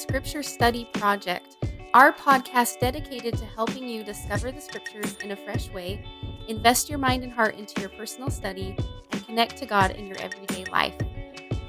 Scripture 0.00 0.42
Study 0.42 0.88
Project, 0.94 1.58
our 1.92 2.10
podcast 2.10 2.80
dedicated 2.80 3.36
to 3.36 3.44
helping 3.44 3.86
you 3.86 4.02
discover 4.02 4.50
the 4.50 4.60
Scriptures 4.60 5.14
in 5.22 5.32
a 5.32 5.36
fresh 5.36 5.68
way, 5.72 6.02
invest 6.48 6.88
your 6.88 6.98
mind 6.98 7.22
and 7.22 7.30
heart 7.30 7.56
into 7.58 7.78
your 7.82 7.90
personal 7.90 8.30
study, 8.30 8.74
and 9.12 9.26
connect 9.26 9.58
to 9.58 9.66
God 9.66 9.90
in 9.90 10.06
your 10.06 10.16
everyday 10.16 10.64
life. 10.72 10.94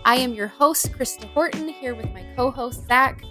I 0.05 0.15
am 0.15 0.33
your 0.33 0.47
host, 0.47 0.93
Krista 0.93 1.25
Horton, 1.33 1.67
here 1.67 1.93
with 1.93 2.09
my 2.13 2.25
co 2.37 2.51
host, 2.51 2.87
Zach, 2.87 3.21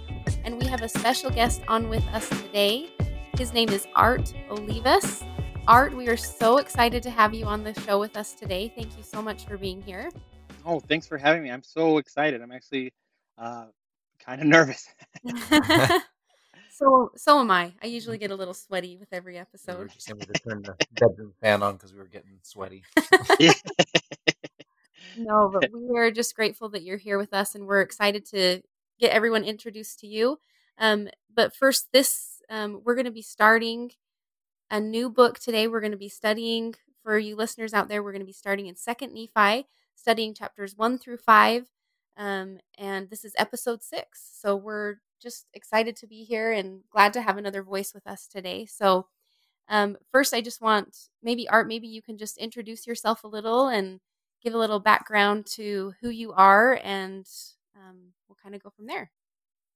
and 0.45 0.61
we 0.61 0.67
have 0.67 0.83
a 0.83 0.87
special 0.87 1.31
guest 1.31 1.63
on 1.67 1.89
with 1.89 2.05
us 2.09 2.29
today. 2.29 2.93
His 3.39 3.53
name 3.53 3.69
is 3.69 3.87
Art 3.95 4.31
Olivas. 4.51 5.27
Art, 5.67 5.95
we 5.97 6.09
are 6.09 6.17
so 6.17 6.59
excited 6.59 7.01
to 7.01 7.09
have 7.09 7.33
you 7.33 7.45
on 7.45 7.63
the 7.63 7.73
show 7.81 7.99
with 7.99 8.15
us 8.15 8.33
today. 8.33 8.71
Thank 8.75 8.95
you 8.95 9.03
so 9.03 9.19
much 9.19 9.45
for 9.45 9.57
being 9.57 9.81
here. 9.81 10.11
Oh, 10.63 10.79
thanks 10.79 11.07
for 11.07 11.17
having 11.17 11.41
me. 11.41 11.49
I'm 11.49 11.63
so 11.63 11.97
excited. 11.97 12.39
I'm 12.43 12.51
actually 12.51 12.93
uh, 13.39 13.65
kind 14.25 14.41
of 14.41 14.47
nervous. 14.47 14.87
so, 16.69 17.11
so 17.15 17.39
am 17.39 17.51
I. 17.51 17.73
I 17.81 17.87
usually 17.87 18.17
get 18.17 18.31
a 18.31 18.35
little 18.35 18.53
sweaty 18.53 18.97
with 18.97 19.09
every 19.11 19.37
episode. 19.37 19.77
We 19.77 19.83
were 19.83 19.87
just 19.87 20.09
able 20.09 20.25
to 20.25 20.33
turn 20.33 20.63
the 20.63 20.75
bedroom 20.93 21.33
fan 21.41 21.63
on 21.63 21.73
because 21.73 21.93
we 21.93 21.99
were 21.99 22.05
getting 22.05 22.39
sweaty. 22.41 22.83
no, 25.17 25.49
but 25.51 25.69
we 25.73 25.97
are 25.97 26.11
just 26.11 26.35
grateful 26.35 26.69
that 26.69 26.83
you're 26.83 26.97
here 26.97 27.17
with 27.17 27.33
us, 27.33 27.55
and 27.55 27.65
we're 27.65 27.81
excited 27.81 28.25
to 28.27 28.61
get 28.99 29.11
everyone 29.11 29.43
introduced 29.43 29.99
to 29.99 30.07
you. 30.07 30.39
Um, 30.77 31.09
but 31.33 31.55
first, 31.55 31.87
this 31.91 32.41
um, 32.49 32.81
we're 32.83 32.95
going 32.95 33.05
to 33.05 33.11
be 33.11 33.21
starting 33.21 33.91
a 34.69 34.79
new 34.79 35.09
book 35.09 35.39
today. 35.39 35.67
We're 35.67 35.81
going 35.81 35.91
to 35.91 35.97
be 35.97 36.09
studying 36.09 36.75
for 37.03 37.17
you 37.17 37.35
listeners 37.35 37.73
out 37.73 37.89
there. 37.89 38.03
We're 38.03 38.11
going 38.11 38.21
to 38.21 38.25
be 38.25 38.31
starting 38.31 38.67
in 38.67 38.75
Second 38.75 39.13
Nephi, 39.13 39.67
studying 39.95 40.33
chapters 40.33 40.75
one 40.75 40.97
through 40.97 41.17
five, 41.17 41.67
um, 42.17 42.59
and 42.77 43.09
this 43.09 43.25
is 43.25 43.33
episode 43.37 43.83
six. 43.83 44.29
So 44.33 44.55
we're 44.55 44.95
just 45.21 45.47
excited 45.53 45.95
to 45.97 46.07
be 46.07 46.23
here 46.23 46.51
and 46.51 46.81
glad 46.89 47.13
to 47.13 47.21
have 47.21 47.37
another 47.37 47.63
voice 47.63 47.93
with 47.93 48.07
us 48.07 48.27
today. 48.27 48.65
So. 48.65 49.07
Um, 49.69 49.95
first, 50.11 50.33
I 50.33 50.41
just 50.41 50.59
want 50.59 50.97
maybe 51.23 51.47
Art, 51.47 51.65
maybe 51.65 51.87
you 51.87 52.01
can 52.01 52.17
just 52.17 52.37
introduce 52.37 52.85
yourself 52.85 53.23
a 53.23 53.27
little 53.27 53.69
and 53.69 54.01
give 54.43 54.53
a 54.53 54.57
little 54.57 54.79
background 54.79 55.45
to 55.45 55.93
who 56.01 56.09
you 56.09 56.33
are, 56.33 56.79
and 56.83 57.25
um, 57.75 58.11
we'll 58.27 58.37
kind 58.41 58.55
of 58.55 58.61
go 58.61 58.69
from 58.69 58.87
there. 58.87 59.11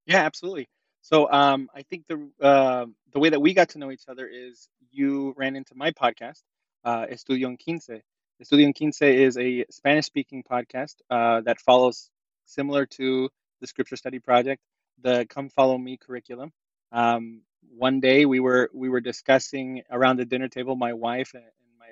Yeah, 0.06 0.26
absolutely. 0.26 0.68
So 1.02 1.32
um, 1.32 1.70
I 1.74 1.84
think 1.84 2.06
the 2.08 2.30
uh, 2.42 2.88
the 3.14 3.20
way 3.20 3.30
that 3.30 3.40
we 3.40 3.54
got 3.54 3.70
to 3.70 3.80
know 3.80 3.92
each 3.92 4.08
other 4.08 4.28
is 4.28 4.68
you 4.92 5.34
ran 5.38 5.56
into 5.56 5.76
my 5.76 5.92
podcast, 5.92 6.42
uh, 6.84 7.06
Estudio 7.06 7.48
en 7.48 7.58
Quince. 7.58 8.02
Estudio 8.42 8.66
en 8.66 8.74
Quince 8.74 9.04
is 9.04 9.38
a 9.38 9.66
Spanish 9.70 10.06
speaking 10.06 10.44
podcast 10.44 10.96
uh, 11.10 11.42
that 11.42 11.60
follows 11.60 12.10
similar 12.46 12.86
to 12.86 13.30
the 13.62 13.68
Scripture 13.68 13.96
Study 13.96 14.20
Project, 14.20 14.62
the 15.02 15.26
Come 15.30 15.50
Follow 15.50 15.78
Me 15.78 15.98
curriculum. 15.98 16.52
Um, 16.92 17.42
one 17.70 18.00
day 18.00 18.26
we 18.26 18.40
were 18.40 18.70
we 18.74 18.90
were 18.90 19.02
discussing 19.02 19.82
around 19.90 20.18
the 20.18 20.26
dinner 20.26 20.48
table, 20.48 20.76
my 20.76 20.94
wife 20.94 21.34
and 21.34 21.44
my 21.80 21.88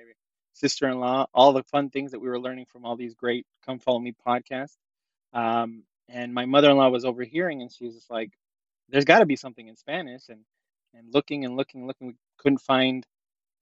sister-in-law, 0.54 1.26
all 1.34 1.52
the 1.52 1.64
fun 1.64 1.90
things 1.90 2.12
that 2.12 2.20
we 2.20 2.28
were 2.28 2.40
learning 2.40 2.66
from 2.66 2.84
all 2.84 2.96
these 2.96 3.14
great 3.14 3.46
Come 3.66 3.78
Follow 3.78 3.98
Me 3.98 4.14
podcasts. 4.26 4.76
Um, 5.32 5.82
and 6.08 6.32
my 6.32 6.44
mother-in-law 6.44 6.90
was 6.90 7.04
overhearing, 7.04 7.62
and 7.62 7.72
she 7.72 7.84
was 7.84 7.94
just 7.94 8.10
like, 8.10 8.30
"There's 8.88 9.04
got 9.04 9.20
to 9.20 9.26
be 9.26 9.36
something 9.36 9.66
in 9.66 9.76
Spanish." 9.76 10.28
And 10.28 10.40
and 10.94 11.12
looking 11.12 11.44
and 11.44 11.56
looking 11.56 11.80
and 11.80 11.88
looking, 11.88 12.06
we 12.08 12.14
couldn't 12.38 12.58
find 12.58 13.06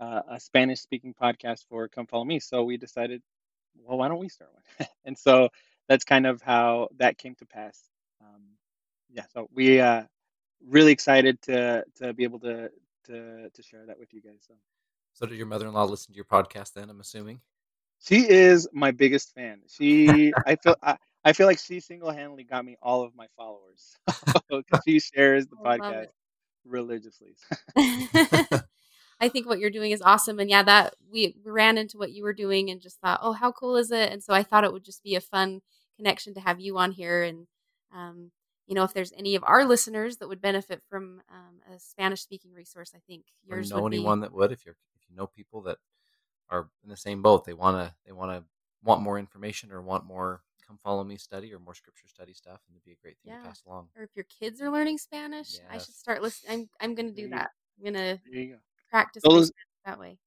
uh, 0.00 0.22
a 0.28 0.40
Spanish-speaking 0.40 1.14
podcast 1.20 1.64
for 1.68 1.88
Come 1.88 2.06
Follow 2.06 2.24
Me. 2.24 2.40
So 2.40 2.64
we 2.64 2.76
decided, 2.76 3.22
well, 3.84 3.98
why 3.98 4.08
don't 4.08 4.18
we 4.18 4.28
start 4.28 4.50
one? 4.52 4.88
and 5.04 5.16
so 5.16 5.48
that's 5.92 6.04
kind 6.06 6.26
of 6.26 6.40
how 6.40 6.88
that 6.96 7.18
came 7.18 7.34
to 7.34 7.44
pass. 7.44 7.78
Um, 8.22 8.40
yeah, 9.10 9.24
so 9.34 9.46
we 9.52 9.78
uh, 9.78 10.04
really 10.66 10.90
excited 10.90 11.40
to 11.42 11.84
to 11.96 12.14
be 12.14 12.24
able 12.24 12.38
to 12.40 12.70
to 13.04 13.50
to 13.50 13.62
share 13.62 13.84
that 13.86 13.98
with 13.98 14.12
you 14.14 14.22
guys. 14.22 14.40
So. 14.48 14.54
So 15.14 15.26
did 15.26 15.36
your 15.36 15.46
mother-in-law 15.46 15.84
listen 15.84 16.14
to 16.14 16.16
your 16.16 16.24
podcast 16.24 16.72
then, 16.72 16.88
I'm 16.88 17.00
assuming? 17.00 17.42
She 18.00 18.26
is 18.26 18.66
my 18.72 18.90
biggest 18.90 19.34
fan. 19.34 19.60
She 19.68 20.32
I 20.46 20.56
feel 20.56 20.76
I, 20.82 20.96
I 21.26 21.34
feel 21.34 21.46
like 21.46 21.58
she 21.58 21.80
single-handedly 21.80 22.44
got 22.44 22.64
me 22.64 22.78
all 22.80 23.02
of 23.02 23.14
my 23.14 23.26
followers. 23.36 23.96
So 24.50 24.62
she 24.86 25.00
shares 25.00 25.46
the 25.46 25.56
podcast 25.56 26.08
religiously. 26.66 27.34
I 27.76 29.28
think 29.28 29.46
what 29.46 29.58
you're 29.58 29.70
doing 29.70 29.92
is 29.92 30.02
awesome. 30.02 30.38
And 30.40 30.50
yeah, 30.50 30.62
that 30.62 30.94
we 31.10 31.36
ran 31.44 31.78
into 31.78 31.96
what 31.96 32.12
you 32.12 32.22
were 32.22 32.32
doing 32.32 32.70
and 32.70 32.80
just 32.80 33.00
thought, 33.00 33.20
oh, 33.22 33.32
how 33.32 33.52
cool 33.52 33.76
is 33.76 33.90
it? 33.90 34.12
And 34.12 34.22
so 34.22 34.34
I 34.34 34.42
thought 34.42 34.64
it 34.64 34.72
would 34.72 34.84
just 34.84 35.02
be 35.02 35.14
a 35.14 35.20
fun 35.20 35.60
connection 36.02 36.34
to 36.34 36.40
have 36.40 36.60
you 36.60 36.78
on 36.78 36.92
here. 36.92 37.22
And 37.22 37.46
um, 37.94 38.32
you 38.66 38.74
know, 38.74 38.84
if 38.84 38.94
there's 38.94 39.12
any 39.16 39.34
of 39.34 39.44
our 39.46 39.64
listeners 39.64 40.16
that 40.16 40.28
would 40.28 40.40
benefit 40.40 40.82
from 40.88 41.22
um, 41.30 41.74
a 41.74 41.78
Spanish 41.78 42.22
speaking 42.22 42.52
resource, 42.52 42.92
I 42.94 43.00
think 43.06 43.24
yours 43.44 43.70
or 43.70 43.76
know 43.76 43.82
would 43.82 43.94
anyone 43.94 44.20
be. 44.20 44.26
that 44.26 44.32
would 44.32 44.52
if 44.52 44.64
you're 44.64 44.76
if 44.96 45.02
you 45.08 45.16
know 45.16 45.26
people 45.26 45.62
that 45.62 45.78
are 46.50 46.68
in 46.82 46.90
the 46.90 46.96
same 46.96 47.22
boat, 47.22 47.44
they 47.44 47.54
want 47.54 47.76
to 47.76 47.94
they 48.06 48.12
want 48.12 48.32
to 48.32 48.44
want 48.84 49.02
more 49.02 49.18
information 49.18 49.70
or 49.70 49.80
want 49.80 50.04
more 50.04 50.42
come 50.66 50.78
follow 50.82 51.04
me 51.04 51.16
study 51.16 51.52
or 51.52 51.58
more 51.58 51.74
scripture 51.74 52.08
study 52.08 52.32
stuff, 52.32 52.60
and 52.66 52.76
it'd 52.76 52.84
be 52.84 52.92
a 52.92 53.02
great 53.02 53.16
thing 53.22 53.32
yeah. 53.32 53.42
to 53.42 53.48
pass 53.48 53.62
along. 53.66 53.88
Or 53.96 54.04
if 54.04 54.10
your 54.14 54.26
kids 54.40 54.60
are 54.60 54.70
learning 54.70 54.98
Spanish, 54.98 55.54
yes. 55.54 55.62
I 55.70 55.78
should 55.78 55.94
start 55.94 56.22
listening. 56.22 56.68
I'm 56.80 56.90
I'm 56.90 56.94
going 56.94 57.08
to 57.08 57.14
do 57.14 57.28
that. 57.30 57.50
I'm 57.78 57.92
going 57.92 58.18
to 58.18 58.56
practice 58.90 59.22
todos, 59.22 59.52
that 59.84 59.98
way. 59.98 60.18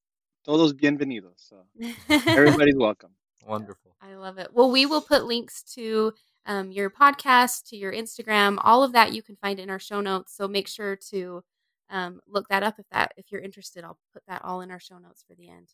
Todos 0.43 0.73
bienvenidos. 0.73 1.37
So 1.37 1.57
everybody's 2.09 2.75
welcome. 2.77 3.11
Wonderful. 3.45 3.95
I 4.01 4.15
love 4.15 4.37
it. 4.37 4.49
Well, 4.53 4.71
we 4.71 4.85
will 4.85 5.01
put 5.01 5.25
links 5.25 5.61
to 5.75 6.13
um, 6.45 6.71
your 6.71 6.89
podcast, 6.89 7.69
to 7.69 7.77
your 7.77 7.93
Instagram, 7.93 8.57
all 8.61 8.83
of 8.83 8.91
that 8.93 9.13
you 9.13 9.21
can 9.21 9.35
find 9.35 9.59
in 9.59 9.69
our 9.69 9.79
show 9.79 10.01
notes. 10.01 10.35
So 10.35 10.47
make 10.47 10.67
sure 10.67 10.95
to 11.11 11.43
um, 11.89 12.21
look 12.27 12.47
that 12.49 12.63
up 12.63 12.79
if 12.79 12.85
that 12.91 13.13
if 13.17 13.31
you're 13.31 13.41
interested. 13.41 13.83
I'll 13.83 13.99
put 14.13 14.23
that 14.27 14.43
all 14.43 14.61
in 14.61 14.71
our 14.71 14.79
show 14.79 14.97
notes 14.97 15.23
for 15.27 15.35
the 15.35 15.49
end. 15.49 15.69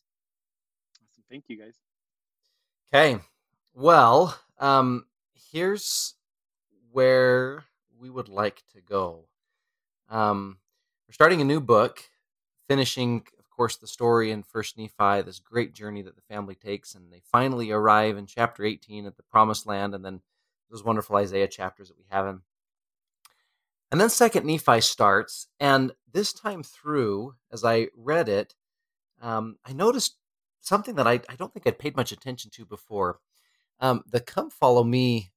Awesome. 1.01 1.23
Thank 1.29 1.45
you, 1.47 1.57
guys. 1.57 1.75
Okay. 2.93 3.21
Well, 3.73 4.37
um, 4.59 5.05
here's 5.51 6.15
where 6.91 7.63
we 7.97 8.09
would 8.09 8.27
like 8.27 8.63
to 8.73 8.81
go. 8.81 9.25
Um, 10.09 10.57
we're 11.07 11.13
starting 11.13 11.41
a 11.41 11.45
new 11.45 11.61
book, 11.61 12.01
finishing, 12.67 13.23
of 13.39 13.40
course, 13.61 13.77
the 13.77 13.85
story 13.85 14.31
in 14.31 14.41
First 14.41 14.75
Nephi. 14.75 15.21
This 15.21 15.37
great 15.37 15.75
journey 15.75 16.01
that 16.01 16.15
the 16.15 16.23
family 16.23 16.55
takes, 16.55 16.95
and 16.95 17.13
they 17.13 17.21
finally 17.31 17.69
arrive 17.69 18.17
in 18.17 18.25
chapter 18.25 18.65
18 18.65 19.05
at 19.05 19.17
the 19.17 19.23
Promised 19.29 19.67
Land, 19.67 19.93
and 19.93 20.03
then 20.03 20.21
those 20.71 20.83
wonderful 20.83 21.15
Isaiah 21.17 21.47
chapters 21.47 21.89
that 21.89 21.97
we 21.99 22.05
have 22.09 22.25
in. 22.25 22.41
And 23.91 24.01
then 24.01 24.09
Second 24.09 24.47
Nephi 24.47 24.81
starts, 24.81 25.45
and 25.59 25.91
this 26.11 26.33
time 26.33 26.63
through, 26.63 27.35
as 27.51 27.63
I 27.63 27.89
read 27.95 28.29
it, 28.29 28.55
um, 29.21 29.57
I 29.63 29.73
noticed 29.73 30.17
something 30.61 30.95
that 30.95 31.05
I, 31.05 31.21
I 31.29 31.35
don't 31.37 31.53
think 31.53 31.67
I'd 31.67 31.77
paid 31.77 31.95
much 31.95 32.11
attention 32.11 32.49
to 32.55 32.65
before. 32.65 33.19
Um, 33.79 34.01
the 34.09 34.21
Come 34.21 34.49
Follow 34.49 34.83
Me 34.83 35.29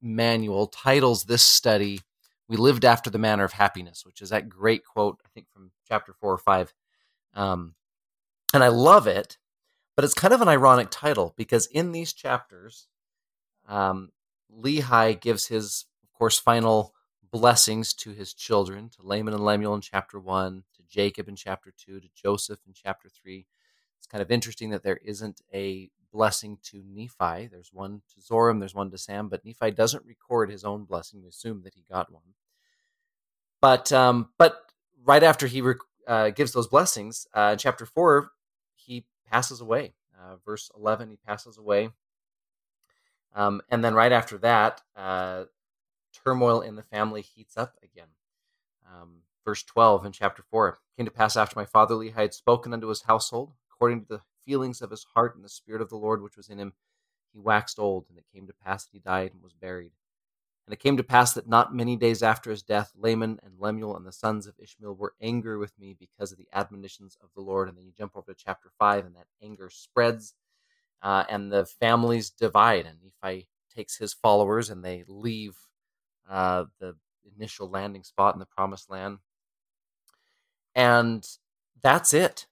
manual 0.00 0.68
titles 0.68 1.24
this 1.24 1.42
study 1.42 1.98
"We 2.46 2.56
Lived 2.56 2.84
After 2.84 3.10
the 3.10 3.18
Manner 3.18 3.42
of 3.42 3.54
Happiness," 3.54 4.06
which 4.06 4.22
is 4.22 4.30
that 4.30 4.48
great 4.48 4.84
quote 4.84 5.20
I 5.26 5.28
think 5.34 5.48
from 5.52 5.72
chapter 5.88 6.12
four 6.12 6.32
or 6.32 6.38
five, 6.38 6.72
um, 7.34 7.74
and 8.54 8.62
I 8.62 8.68
love 8.68 9.06
it. 9.06 9.38
But 9.94 10.04
it's 10.06 10.14
kind 10.14 10.32
of 10.32 10.40
an 10.40 10.48
ironic 10.48 10.88
title 10.90 11.34
because 11.36 11.66
in 11.66 11.92
these 11.92 12.14
chapters, 12.14 12.88
um, 13.68 14.10
Lehi 14.50 15.20
gives 15.20 15.46
his, 15.46 15.84
of 16.02 16.12
course, 16.12 16.38
final 16.38 16.94
blessings 17.30 17.92
to 17.94 18.10
his 18.10 18.32
children, 18.32 18.88
to 18.90 19.02
Laman 19.02 19.34
and 19.34 19.44
Lemuel 19.44 19.74
in 19.74 19.82
chapter 19.82 20.18
one, 20.18 20.64
to 20.76 20.82
Jacob 20.88 21.28
in 21.28 21.36
chapter 21.36 21.72
two, 21.76 22.00
to 22.00 22.08
Joseph 22.14 22.60
in 22.66 22.72
chapter 22.72 23.08
three. 23.10 23.46
It's 23.98 24.06
kind 24.06 24.22
of 24.22 24.30
interesting 24.30 24.70
that 24.70 24.82
there 24.82 24.98
isn't 25.04 25.42
a 25.52 25.90
blessing 26.10 26.58
to 26.64 26.82
Nephi. 26.86 27.48
There's 27.48 27.70
one 27.72 28.02
to 28.14 28.20
Zoram, 28.20 28.60
there's 28.60 28.74
one 28.74 28.90
to 28.90 28.98
Sam, 28.98 29.28
but 29.28 29.44
Nephi 29.44 29.70
doesn't 29.72 30.04
record 30.04 30.50
his 30.50 30.64
own 30.64 30.84
blessing. 30.84 31.22
We 31.22 31.28
assume 31.28 31.62
that 31.64 31.74
he 31.74 31.84
got 31.90 32.12
one. 32.12 32.34
But 33.60 33.92
um, 33.92 34.30
but 34.38 34.56
right 35.04 35.22
after 35.22 35.46
he 35.46 35.60
rec- 35.60 35.78
uh, 36.06 36.30
gives 36.30 36.52
those 36.52 36.68
blessings, 36.68 37.26
uh, 37.34 37.50
in 37.52 37.58
chapter 37.58 37.86
four, 37.86 38.30
he 38.74 39.04
passes 39.30 39.60
away. 39.60 39.94
Uh, 40.18 40.36
verse 40.44 40.70
eleven, 40.76 41.10
he 41.10 41.18
passes 41.26 41.58
away. 41.58 41.90
Um, 43.34 43.62
and 43.70 43.82
then 43.82 43.94
right 43.94 44.12
after 44.12 44.36
that, 44.38 44.82
uh, 44.94 45.44
turmoil 46.24 46.60
in 46.60 46.76
the 46.76 46.82
family 46.82 47.22
heats 47.22 47.56
up 47.56 47.76
again. 47.82 48.08
Um, 48.86 49.22
verse 49.44 49.62
12 49.62 50.06
in 50.06 50.12
chapter 50.12 50.42
4 50.50 50.78
came 50.96 51.06
to 51.06 51.12
pass 51.12 51.36
after 51.36 51.58
my 51.58 51.64
father 51.64 51.94
Lehi 51.94 52.12
had 52.12 52.34
spoken 52.34 52.72
unto 52.72 52.88
his 52.88 53.02
household, 53.02 53.52
according 53.72 54.02
to 54.02 54.08
the 54.08 54.20
feelings 54.44 54.82
of 54.82 54.90
his 54.90 55.06
heart 55.14 55.34
and 55.34 55.44
the 55.44 55.48
spirit 55.48 55.80
of 55.80 55.88
the 55.88 55.96
Lord 55.96 56.22
which 56.22 56.36
was 56.36 56.48
in 56.48 56.58
him, 56.58 56.74
he 57.32 57.38
waxed 57.38 57.78
old, 57.78 58.06
and 58.08 58.18
it 58.18 58.26
came 58.32 58.46
to 58.46 58.52
pass 58.52 58.84
that 58.84 58.92
he 58.92 58.98
died 58.98 59.32
and 59.32 59.42
was 59.42 59.54
buried. 59.54 59.92
And 60.66 60.72
it 60.72 60.80
came 60.80 60.96
to 60.96 61.02
pass 61.02 61.32
that 61.34 61.48
not 61.48 61.74
many 61.74 61.96
days 61.96 62.22
after 62.22 62.50
his 62.50 62.62
death, 62.62 62.92
Laman 62.96 63.40
and 63.42 63.58
Lemuel 63.58 63.96
and 63.96 64.06
the 64.06 64.12
sons 64.12 64.46
of 64.46 64.54
Ishmael 64.58 64.94
were 64.94 65.14
angry 65.20 65.58
with 65.58 65.76
me 65.78 65.96
because 65.98 66.30
of 66.30 66.38
the 66.38 66.48
admonitions 66.52 67.16
of 67.22 67.30
the 67.34 67.42
Lord. 67.42 67.68
And 67.68 67.76
then 67.76 67.84
you 67.84 67.92
jump 67.96 68.12
over 68.14 68.32
to 68.32 68.38
chapter 68.38 68.70
5, 68.78 69.06
and 69.06 69.16
that 69.16 69.26
anger 69.42 69.70
spreads 69.70 70.34
uh, 71.02 71.24
and 71.28 71.52
the 71.52 71.66
families 71.66 72.30
divide. 72.30 72.86
And 72.86 72.98
Nephi 73.02 73.48
takes 73.74 73.96
his 73.96 74.14
followers 74.14 74.70
and 74.70 74.84
they 74.84 75.04
leave 75.08 75.56
uh, 76.30 76.64
the 76.78 76.94
initial 77.36 77.68
landing 77.68 78.04
spot 78.04 78.34
in 78.34 78.38
the 78.38 78.46
promised 78.46 78.90
land. 78.90 79.18
And 80.74 81.26
that's 81.82 82.14
it. 82.14 82.46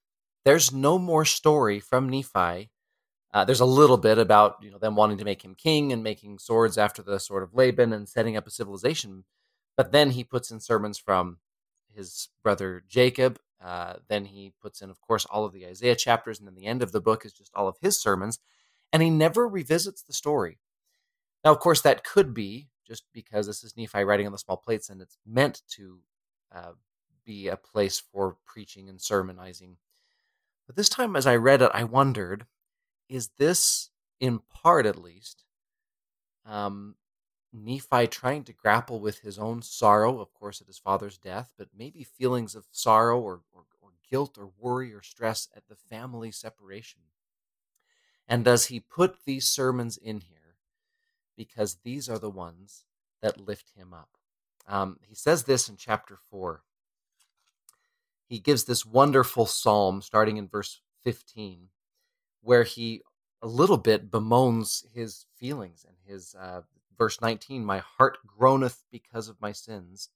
There's 0.44 0.72
no 0.72 0.98
more 0.98 1.24
story 1.24 1.80
from 1.80 2.08
Nephi. 2.08 2.70
Uh, 3.32 3.44
there's 3.44 3.60
a 3.60 3.66
little 3.66 3.96
bit 3.96 4.18
about 4.18 4.56
you 4.60 4.70
know 4.70 4.78
them 4.78 4.96
wanting 4.96 5.18
to 5.18 5.24
make 5.24 5.44
him 5.44 5.54
king 5.54 5.92
and 5.92 6.02
making 6.02 6.38
swords 6.38 6.76
after 6.76 7.02
the 7.02 7.20
sword 7.20 7.42
of 7.42 7.54
Laban 7.54 7.92
and 7.92 8.08
setting 8.08 8.36
up 8.36 8.46
a 8.46 8.50
civilization, 8.50 9.24
but 9.76 9.92
then 9.92 10.10
he 10.10 10.24
puts 10.24 10.50
in 10.50 10.60
sermons 10.60 10.98
from 10.98 11.38
his 11.94 12.28
brother 12.42 12.82
Jacob. 12.88 13.38
Uh, 13.62 13.94
then 14.08 14.24
he 14.24 14.52
puts 14.60 14.80
in, 14.80 14.88
of 14.88 15.00
course, 15.00 15.26
all 15.26 15.44
of 15.44 15.52
the 15.52 15.66
Isaiah 15.66 15.94
chapters, 15.94 16.38
and 16.38 16.48
then 16.48 16.54
the 16.54 16.66
end 16.66 16.82
of 16.82 16.92
the 16.92 17.00
book 17.00 17.26
is 17.26 17.32
just 17.32 17.52
all 17.54 17.68
of 17.68 17.76
his 17.80 18.00
sermons, 18.00 18.38
and 18.92 19.02
he 19.02 19.10
never 19.10 19.46
revisits 19.46 20.02
the 20.02 20.14
story. 20.14 20.58
Now, 21.44 21.52
of 21.52 21.60
course, 21.60 21.82
that 21.82 22.04
could 22.04 22.32
be 22.32 22.68
just 22.86 23.04
because 23.12 23.46
this 23.46 23.62
is 23.62 23.76
Nephi 23.76 24.02
writing 24.02 24.26
on 24.26 24.32
the 24.32 24.38
small 24.38 24.56
plates, 24.56 24.88
and 24.90 25.00
it's 25.00 25.18
meant 25.26 25.62
to 25.76 26.00
uh, 26.54 26.72
be 27.24 27.48
a 27.48 27.56
place 27.56 28.00
for 28.00 28.36
preaching 28.44 28.88
and 28.88 29.00
sermonizing. 29.00 29.76
But 30.66 30.76
this 30.76 30.88
time, 30.88 31.14
as 31.14 31.26
I 31.26 31.36
read 31.36 31.62
it, 31.62 31.70
I 31.72 31.84
wondered 31.84 32.46
is 33.10 33.30
this, 33.38 33.90
in 34.20 34.38
part 34.38 34.86
at 34.86 35.00
least, 35.00 35.44
um, 36.46 36.94
Nephi 37.52 38.06
trying 38.06 38.44
to 38.44 38.52
grapple 38.52 39.00
with 39.00 39.20
his 39.20 39.38
own 39.38 39.62
sorrow, 39.62 40.20
of 40.20 40.32
course, 40.32 40.60
at 40.60 40.68
his 40.68 40.78
father's 40.78 41.18
death, 41.18 41.52
but 41.58 41.68
maybe 41.76 42.04
feelings 42.04 42.54
of 42.54 42.66
sorrow 42.70 43.18
or, 43.18 43.42
or, 43.52 43.64
or 43.80 43.90
guilt 44.08 44.38
or 44.38 44.50
worry 44.58 44.94
or 44.94 45.02
stress 45.02 45.48
at 45.56 45.64
the 45.68 45.74
family 45.74 46.30
separation? 46.30 47.00
And 48.28 48.44
does 48.44 48.66
he 48.66 48.78
put 48.78 49.24
these 49.24 49.48
sermons 49.48 49.96
in 49.96 50.20
here 50.20 50.56
because 51.36 51.78
these 51.82 52.08
are 52.08 52.18
the 52.18 52.30
ones 52.30 52.84
that 53.20 53.40
lift 53.40 53.72
him 53.76 53.92
up? 53.92 54.10
Um, 54.68 54.98
he 55.02 55.16
says 55.16 55.44
this 55.44 55.68
in 55.68 55.76
chapter 55.76 56.16
4 56.30 56.62
he 58.30 58.38
gives 58.38 58.62
this 58.64 58.86
wonderful 58.86 59.44
psalm 59.44 60.00
starting 60.00 60.36
in 60.36 60.46
verse 60.46 60.80
15 61.02 61.70
where 62.42 62.64
he 62.64 63.02
a 63.42 63.46
little 63.46 63.78
bit 63.78 64.10
bemoans 64.10 64.84
his 64.92 65.26
feelings 65.34 65.84
and 65.86 65.96
his 66.06 66.34
uh, 66.34 66.62
verse 66.98 67.20
19 67.20 67.64
my 67.64 67.78
heart 67.78 68.18
groaneth 68.26 68.84
because 68.90 69.28
of 69.28 69.40
my 69.40 69.52
sins. 69.52 70.10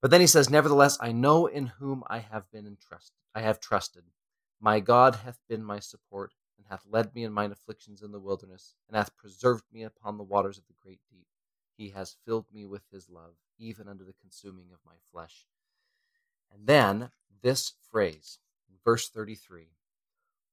But 0.00 0.10
then 0.10 0.20
he 0.20 0.26
says 0.26 0.48
nevertheless 0.48 0.98
i 1.00 1.12
know 1.12 1.46
in 1.46 1.66
whom 1.66 2.02
i 2.08 2.18
have 2.18 2.50
been 2.50 2.66
entrusted 2.66 3.16
i 3.34 3.40
have 3.40 3.60
trusted. 3.60 4.04
My 4.60 4.80
god 4.80 5.16
hath 5.16 5.38
been 5.48 5.64
my 5.64 5.78
support 5.78 6.32
and 6.56 6.66
hath 6.68 6.84
led 6.88 7.14
me 7.14 7.24
in 7.24 7.32
mine 7.32 7.52
afflictions 7.52 8.02
in 8.02 8.12
the 8.12 8.20
wilderness 8.20 8.74
and 8.88 8.96
hath 8.96 9.16
preserved 9.16 9.64
me 9.72 9.82
upon 9.82 10.16
the 10.16 10.24
waters 10.24 10.58
of 10.58 10.66
the 10.66 10.74
great 10.82 11.00
deep. 11.10 11.26
He 11.76 11.90
has 11.90 12.16
filled 12.26 12.46
me 12.52 12.66
with 12.66 12.82
his 12.92 13.08
love 13.08 13.34
even 13.58 13.88
unto 13.88 14.04
the 14.04 14.14
consuming 14.20 14.66
of 14.72 14.78
my 14.84 14.96
flesh. 15.12 15.46
And 16.52 16.66
then 16.66 17.10
this 17.42 17.74
phrase, 17.90 18.38
verse 18.84 19.08
33 19.08 19.68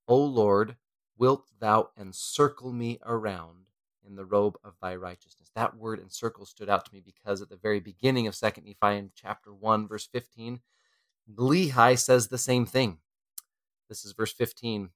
O 0.07 0.17
Lord, 0.17 0.77
wilt 1.17 1.47
thou 1.59 1.89
encircle 1.99 2.71
me 2.71 2.99
around 3.05 3.65
in 4.05 4.15
the 4.15 4.25
robe 4.25 4.57
of 4.63 4.73
thy 4.81 4.95
righteousness? 4.95 5.51
That 5.55 5.75
word 5.75 5.99
encircle 5.99 6.45
stood 6.45 6.69
out 6.69 6.85
to 6.85 6.93
me 6.93 7.01
because 7.03 7.41
at 7.41 7.49
the 7.49 7.57
very 7.57 7.79
beginning 7.79 8.27
of 8.27 8.33
2nd 8.33 8.63
Nephi 8.63 8.97
in 8.97 9.11
chapter 9.15 9.53
1, 9.53 9.87
verse 9.87 10.07
15, 10.07 10.61
Lehi 11.35 11.99
says 11.99 12.27
the 12.27 12.37
same 12.37 12.65
thing. 12.65 12.99
This 13.89 14.05
is 14.05 14.13
verse 14.13 14.31
15. 14.33 14.89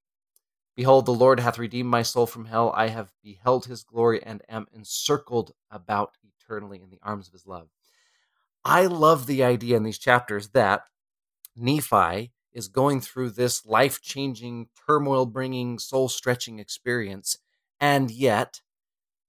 Behold, 0.75 1.05
the 1.05 1.11
Lord 1.11 1.39
hath 1.39 1.59
redeemed 1.59 1.89
my 1.89 2.01
soul 2.01 2.25
from 2.25 2.45
hell. 2.45 2.71
I 2.75 2.87
have 2.87 3.11
beheld 3.21 3.65
his 3.65 3.83
glory 3.83 4.23
and 4.23 4.41
am 4.47 4.67
encircled 4.73 5.51
about 5.69 6.17
eternally 6.23 6.81
in 6.81 6.89
the 6.89 6.99
arms 7.03 7.27
of 7.27 7.33
his 7.33 7.45
love. 7.45 7.67
I 8.63 8.85
love 8.85 9.27
the 9.27 9.43
idea 9.43 9.75
in 9.75 9.83
these 9.83 9.97
chapters 9.97 10.49
that 10.49 10.83
Nephi 11.55 12.31
is 12.53 12.67
going 12.67 13.01
through 13.01 13.29
this 13.31 13.65
life 13.65 14.01
changing, 14.01 14.67
turmoil 14.85 15.25
bringing, 15.25 15.79
soul 15.79 16.09
stretching 16.09 16.59
experience, 16.59 17.37
and 17.79 18.11
yet 18.11 18.61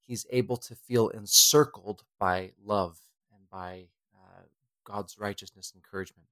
he's 0.00 0.26
able 0.30 0.56
to 0.56 0.74
feel 0.74 1.08
encircled 1.08 2.02
by 2.19 2.52
love 2.64 2.98
and 3.32 3.48
by 3.50 3.86
uh, 4.14 4.42
God's 4.84 5.19
righteousness 5.19 5.72
and 5.72 5.82
encouragement. 5.82 6.28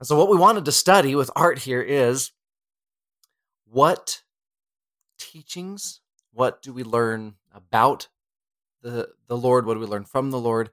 And 0.00 0.06
so, 0.06 0.16
what 0.16 0.30
we 0.30 0.36
wanted 0.36 0.64
to 0.64 0.72
study 0.72 1.14
with 1.14 1.30
Art 1.34 1.60
here 1.60 1.82
is 1.82 2.32
what 3.64 4.22
teachings, 5.18 6.00
what 6.32 6.62
do 6.62 6.72
we 6.72 6.84
learn 6.84 7.34
about 7.52 8.08
the, 8.82 9.08
the 9.26 9.36
Lord, 9.36 9.66
what 9.66 9.74
do 9.74 9.80
we 9.80 9.86
learn 9.86 10.04
from 10.04 10.30
the 10.30 10.38
Lord, 10.38 10.70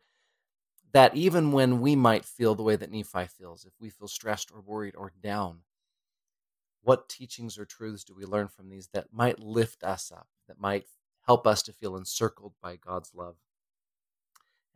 that 0.95 1.13
even 1.13 1.51
when 1.51 1.81
we 1.81 1.93
might 1.93 2.23
feel 2.23 2.55
the 2.55 2.63
way 2.63 2.77
that 2.77 2.89
Nephi 2.89 3.25
feels, 3.27 3.65
if 3.65 3.73
we 3.81 3.89
feel 3.89 4.07
stressed 4.07 4.49
or 4.53 4.61
worried 4.61 4.95
or 4.95 5.11
down, 5.21 5.59
what 6.83 7.09
teachings 7.09 7.57
or 7.59 7.65
truths 7.65 8.05
do 8.05 8.15
we 8.15 8.23
learn 8.23 8.47
from 8.47 8.69
these 8.69 8.87
that 8.93 9.07
might 9.11 9.37
lift 9.37 9.83
us 9.83 10.09
up, 10.09 10.29
that 10.47 10.57
might 10.57 10.85
help 11.27 11.45
us 11.45 11.61
to 11.63 11.73
feel 11.73 11.97
encircled 11.97 12.53
by 12.63 12.77
God's 12.77 13.11
love, 13.13 13.35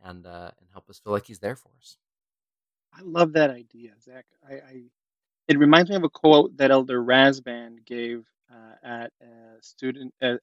and 0.04 0.26
uh, 0.26 0.50
and 0.60 0.68
help 0.74 0.90
us 0.90 0.98
feel 0.98 1.14
like 1.14 1.26
He's 1.26 1.40
there 1.40 1.56
for 1.56 1.70
us? 1.80 1.96
I 2.92 3.00
love 3.02 3.32
that 3.34 3.50
idea, 3.50 3.92
Zach. 4.02 4.26
I, 4.46 4.54
I 4.54 4.82
it 5.48 5.58
reminds 5.58 5.90
me 5.90 5.96
of 5.96 6.04
a 6.04 6.10
quote 6.10 6.56
that 6.58 6.70
Elder 6.70 7.02
Rasband 7.02 7.86
gave 7.86 8.24
uh, 8.52 8.74
at 8.86 9.12
a 9.22 9.62
student 9.62 10.14
uh, 10.22 10.36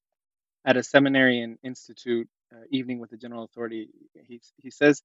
at 0.65 0.77
a 0.77 0.83
seminary 0.83 1.41
and 1.41 1.57
institute 1.63 2.27
uh, 2.53 2.65
evening 2.71 2.99
with 2.99 3.11
the 3.11 3.17
general 3.17 3.43
authority. 3.45 3.89
He 4.27 4.41
he 4.57 4.71
says 4.71 5.03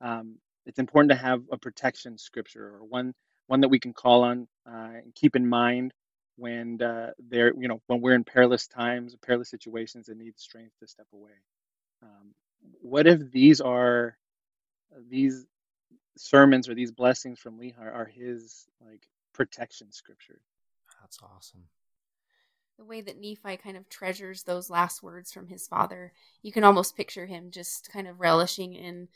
um, 0.00 0.36
it's 0.66 0.78
important 0.78 1.10
to 1.10 1.16
have 1.16 1.42
a 1.50 1.58
protection 1.58 2.18
scripture 2.18 2.66
or 2.76 2.84
one 2.84 3.14
one 3.46 3.60
that 3.60 3.68
we 3.68 3.78
can 3.78 3.92
call 3.92 4.22
on 4.22 4.48
uh, 4.68 4.98
and 5.02 5.14
keep 5.14 5.36
in 5.36 5.48
mind 5.48 5.92
when 6.36 6.80
uh, 6.82 7.12
they're 7.28 7.52
you 7.58 7.68
know 7.68 7.80
when 7.86 8.00
we're 8.00 8.14
in 8.14 8.24
perilous 8.24 8.66
times, 8.66 9.16
perilous 9.22 9.50
situations, 9.50 10.08
and 10.08 10.18
need 10.18 10.38
strength 10.38 10.72
to 10.80 10.86
step 10.86 11.06
away. 11.12 11.32
Um, 12.02 12.34
what 12.80 13.06
if 13.06 13.30
these 13.30 13.60
are 13.60 14.16
these 15.08 15.46
sermons 16.16 16.68
or 16.68 16.74
these 16.74 16.92
blessings 16.92 17.38
from 17.38 17.58
Lehi 17.58 17.78
are 17.78 18.04
his 18.06 18.66
like 18.84 19.08
protection 19.32 19.92
scripture? 19.92 20.40
That's 21.00 21.18
awesome. 21.22 21.64
The 22.78 22.84
way 22.84 23.00
that 23.00 23.18
Nephi 23.18 23.56
kind 23.56 23.76
of 23.76 23.88
treasures 23.88 24.42
those 24.42 24.68
last 24.68 25.02
words 25.02 25.32
from 25.32 25.48
his 25.48 25.66
father, 25.66 26.12
you 26.42 26.52
can 26.52 26.64
almost 26.64 26.96
picture 26.96 27.24
him 27.24 27.50
just 27.50 27.90
kind 27.90 28.06
of 28.06 28.20
relishing 28.20 28.74
in 28.74 29.08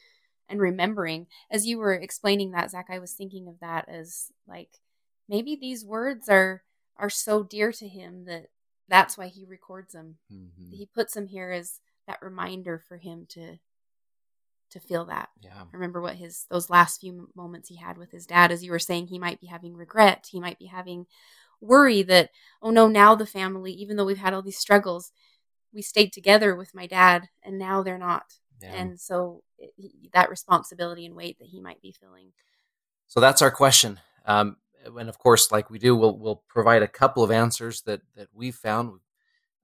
and 0.50 0.60
remembering. 0.60 1.26
As 1.50 1.66
you 1.66 1.78
were 1.78 1.94
explaining 1.94 2.50
that, 2.50 2.70
Zach, 2.70 2.88
I 2.90 2.98
was 2.98 3.12
thinking 3.12 3.48
of 3.48 3.60
that 3.60 3.88
as 3.88 4.32
like 4.46 4.80
maybe 5.28 5.56
these 5.56 5.84
words 5.84 6.28
are 6.28 6.62
are 6.96 7.10
so 7.10 7.42
dear 7.42 7.72
to 7.72 7.88
him 7.88 8.26
that 8.26 8.46
that's 8.88 9.16
why 9.16 9.28
he 9.28 9.46
records 9.46 9.92
them. 9.92 10.16
Mm-hmm. 10.32 10.72
He 10.72 10.86
puts 10.92 11.14
them 11.14 11.26
here 11.26 11.50
as 11.50 11.80
that 12.06 12.20
reminder 12.20 12.82
for 12.88 12.98
him 12.98 13.26
to 13.30 13.58
to 14.70 14.80
feel 14.80 15.06
that. 15.06 15.28
Yeah. 15.40 15.64
Remember 15.72 16.00
what 16.00 16.16
his 16.16 16.46
those 16.50 16.70
last 16.70 17.00
few 17.00 17.28
moments 17.34 17.68
he 17.68 17.76
had 17.76 17.96
with 17.96 18.10
his 18.10 18.26
dad 18.26 18.52
as 18.52 18.62
you 18.62 18.70
were 18.70 18.78
saying 18.78 19.06
he 19.06 19.18
might 19.18 19.40
be 19.40 19.46
having 19.46 19.74
regret, 19.74 20.26
he 20.30 20.40
might 20.40 20.58
be 20.58 20.66
having 20.66 21.06
worry 21.60 22.02
that 22.02 22.30
oh 22.62 22.70
no, 22.70 22.88
now 22.88 23.14
the 23.14 23.26
family 23.26 23.72
even 23.72 23.96
though 23.96 24.04
we've 24.04 24.18
had 24.18 24.34
all 24.34 24.42
these 24.42 24.58
struggles, 24.58 25.12
we 25.72 25.82
stayed 25.82 26.12
together 26.12 26.54
with 26.54 26.74
my 26.74 26.86
dad 26.86 27.28
and 27.42 27.58
now 27.58 27.82
they're 27.82 27.98
not. 27.98 28.34
Yeah. 28.62 28.74
And 28.74 29.00
so 29.00 29.42
it, 29.58 29.72
that 30.12 30.30
responsibility 30.30 31.06
and 31.06 31.14
weight 31.14 31.38
that 31.38 31.48
he 31.48 31.60
might 31.60 31.80
be 31.80 31.92
feeling. 31.92 32.32
So 33.06 33.20
that's 33.20 33.42
our 33.42 33.50
question. 33.50 34.00
Um, 34.26 34.56
and 34.98 35.08
of 35.08 35.18
course, 35.18 35.50
like 35.50 35.70
we 35.70 35.78
do, 35.78 35.96
we'll, 35.96 36.16
we'll 36.16 36.42
provide 36.48 36.82
a 36.82 36.88
couple 36.88 37.22
of 37.22 37.30
answers 37.30 37.82
that, 37.82 38.02
that 38.16 38.28
we've 38.32 38.54
found. 38.54 39.00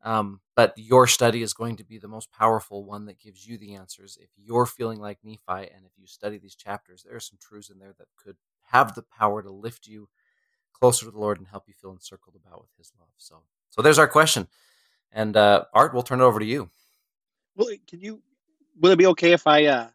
Um, 0.02 0.40
but 0.54 0.72
your 0.76 1.06
study 1.06 1.42
is 1.42 1.52
going 1.52 1.76
to 1.76 1.84
be 1.84 1.98
the 1.98 2.08
most 2.08 2.30
powerful 2.30 2.84
one 2.84 3.06
that 3.06 3.18
gives 3.18 3.46
you 3.46 3.58
the 3.58 3.74
answers. 3.74 4.18
If 4.20 4.30
you're 4.36 4.66
feeling 4.66 5.00
like 5.00 5.18
Nephi 5.24 5.40
and 5.48 5.84
if 5.84 5.92
you 5.98 6.06
study 6.06 6.38
these 6.38 6.54
chapters, 6.54 7.02
there 7.02 7.16
are 7.16 7.20
some 7.20 7.38
truths 7.40 7.70
in 7.70 7.78
there 7.78 7.94
that 7.98 8.06
could 8.16 8.36
have 8.70 8.94
the 8.94 9.02
power 9.02 9.42
to 9.42 9.50
lift 9.50 9.86
you 9.86 10.08
closer 10.72 11.06
to 11.06 11.10
the 11.10 11.18
Lord 11.18 11.38
and 11.38 11.48
help 11.48 11.64
you 11.66 11.74
feel 11.74 11.90
encircled 11.90 12.36
about 12.36 12.60
with 12.60 12.70
His 12.78 12.92
love. 12.98 13.08
So, 13.16 13.42
so 13.70 13.82
there's 13.82 13.98
our 13.98 14.06
question. 14.06 14.48
And 15.10 15.36
uh, 15.36 15.64
Art, 15.72 15.94
we'll 15.94 16.02
turn 16.02 16.20
it 16.20 16.24
over 16.24 16.38
to 16.38 16.46
you. 16.46 16.70
Well, 17.56 17.68
can 17.88 18.00
you 18.00 18.22
will 18.80 18.92
it 18.92 18.98
be 18.98 19.06
okay 19.06 19.32
if 19.32 19.46
I 19.46 19.66
uh 19.66 19.88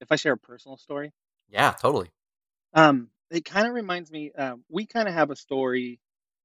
if 0.00 0.12
I 0.12 0.16
share 0.16 0.32
a 0.34 0.38
personal 0.38 0.76
story? 0.76 1.12
Yeah, 1.48 1.72
totally. 1.72 2.10
Um, 2.74 3.10
it 3.30 3.44
kind 3.44 3.66
of 3.66 3.74
reminds 3.74 4.10
me. 4.10 4.32
Uh, 4.36 4.56
we 4.68 4.86
kind 4.86 5.08
of 5.08 5.14
have 5.14 5.30
a 5.30 5.36
story 5.36 6.00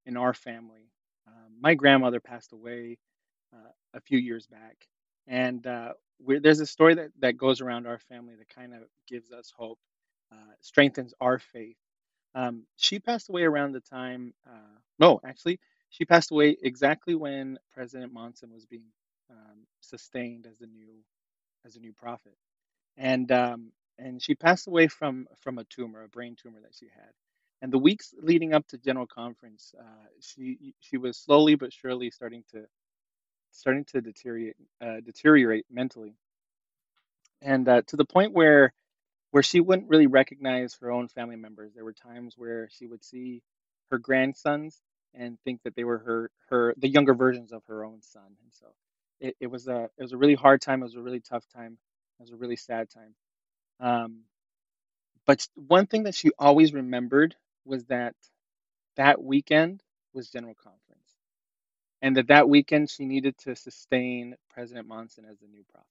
in 0.06 0.18
our 0.18 0.34
family. 0.34 0.92
Um, 1.28 1.54
my 1.60 1.76
grandmother 1.76 2.20
passed 2.20 2.54
away 2.54 2.98
uh, 3.54 3.70
a 3.94 4.02
few 4.02 4.18
years 4.18 4.48
back, 4.48 4.78
and 5.28 5.66
uh, 5.66 5.94
there's 6.20 6.60
a 6.60 6.66
story 6.66 6.96
that 6.96 7.12
that 7.20 7.38
goes 7.38 7.62
around 7.62 7.88
our 7.88 8.00
family 8.00 8.36
that 8.36 8.50
kind 8.50 8.74
of 8.74 8.84
gives 9.08 9.32
us 9.32 9.52
hope, 9.56 9.80
uh, 10.32 10.54
strengthens 10.62 11.14
our 11.22 11.40
faith. 11.40 11.78
Um, 12.34 12.64
she 12.78 13.00
passed 13.00 13.30
away 13.30 13.44
around 13.44 13.74
the 13.74 13.82
time. 13.82 14.34
Uh, 14.48 14.78
no, 15.00 15.20
actually, 15.26 15.60
she 15.90 16.06
passed 16.06 16.32
away 16.32 16.58
exactly 16.62 17.16
when 17.16 17.60
President 17.74 18.14
Monson 18.14 18.52
was 18.52 18.66
being 18.66 18.86
um, 19.30 19.68
sustained 19.82 20.48
as 20.48 20.58
the 20.60 20.68
new 20.68 21.04
as 21.66 21.76
a 21.76 21.80
new 21.80 21.94
prophet. 21.94 22.36
And 22.98 23.32
um, 23.32 23.72
and 23.98 24.22
she 24.22 24.36
passed 24.36 24.68
away 24.68 24.88
from 24.88 25.28
from 25.42 25.58
a 25.58 25.64
tumor, 25.66 26.04
a 26.04 26.10
brain 26.10 26.36
tumor 26.42 26.60
that 26.62 26.76
she 26.78 26.88
had. 26.94 27.12
And 27.62 27.72
the 27.72 27.78
weeks 27.78 28.14
leading 28.22 28.54
up 28.54 28.68
to 28.68 28.78
General 28.78 29.08
Conference, 29.08 29.74
uh, 29.80 30.08
she 30.20 30.74
she 30.80 30.98
was 30.98 31.18
slowly 31.18 31.56
but 31.56 31.74
surely 31.74 32.10
starting 32.10 32.44
to 32.52 32.66
starting 33.52 33.86
to 33.86 34.02
deteriorate 34.02 34.56
uh, 34.82 35.00
deteriorate 35.06 35.66
mentally, 35.70 36.16
and 37.42 37.68
uh, 37.68 37.82
to 37.88 37.96
the 37.96 38.06
point 38.06 38.34
where 38.34 38.74
where 39.32 39.44
she 39.44 39.60
wouldn't 39.62 39.90
really 39.90 40.08
recognize 40.08 40.76
her 40.82 40.92
own 40.92 41.08
family 41.08 41.38
members. 41.38 41.74
There 41.74 41.86
were 41.86 41.94
times 41.94 42.36
where 42.38 42.70
she 42.70 42.88
would 42.88 43.04
see 43.04 43.42
her 43.90 43.98
grandsons 43.98 44.82
and 45.14 45.38
think 45.44 45.62
that 45.64 45.76
they 45.76 45.84
were 45.84 46.00
her 46.00 46.32
her 46.50 46.74
the 46.78 46.90
younger 46.90 47.14
versions 47.14 47.52
of 47.52 47.64
her 47.68 47.84
own 47.86 48.02
son. 48.02 48.36
So 48.52 48.68
it, 49.22 49.38
it 49.42 49.48
was 49.48 49.70
a 49.70 49.86
it 49.98 50.04
was 50.04 50.14
a 50.14 50.18
really 50.18 50.36
hard 50.36 50.62
time. 50.62 50.82
It 50.82 50.86
was 50.88 50.96
a 50.98 51.02
really 51.04 51.22
tough 51.22 51.46
time. 51.56 51.80
It 52.20 52.24
was 52.24 52.32
a 52.32 52.38
really 52.38 52.58
sad 52.58 52.90
time. 52.92 53.16
Um, 53.80 54.22
but 55.28 55.48
one 55.56 55.88
thing 55.88 56.04
that 56.04 56.16
she 56.16 56.32
always 56.40 56.74
remembered 56.74 57.36
was 57.66 57.86
that 57.86 58.16
that 58.98 59.24
weekend 59.24 59.84
was 60.14 60.30
General 60.32 60.56
Conference, 60.56 61.10
and 62.02 62.18
that 62.18 62.28
that 62.28 62.50
weekend 62.50 62.90
she 62.90 63.06
needed 63.06 63.38
to 63.40 63.56
sustain 63.56 64.36
President 64.52 64.88
Monson 64.88 65.26
as 65.30 65.40
the 65.40 65.48
new 65.48 65.64
prophet. 65.72 65.88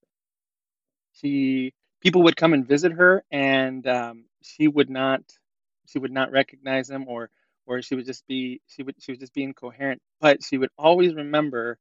She 1.14 1.74
people 2.00 2.22
would 2.24 2.36
come 2.36 2.54
and 2.54 2.66
visit 2.66 2.92
her, 2.92 3.24
and 3.30 3.86
um, 3.86 4.26
she 4.42 4.68
would 4.68 4.90
not 4.90 5.22
she 5.86 5.98
would 5.98 6.12
not 6.12 6.32
recognize 6.32 6.88
them, 6.88 7.06
or 7.08 7.30
or 7.66 7.82
she 7.82 7.94
would 7.94 8.06
just 8.06 8.26
be 8.26 8.60
she 8.68 8.82
would 8.82 8.96
she 9.00 9.12
would 9.12 9.20
just 9.20 9.34
be 9.34 9.44
incoherent. 9.44 10.02
But 10.20 10.44
she 10.44 10.58
would 10.58 10.70
always 10.78 11.14
remember 11.14 11.78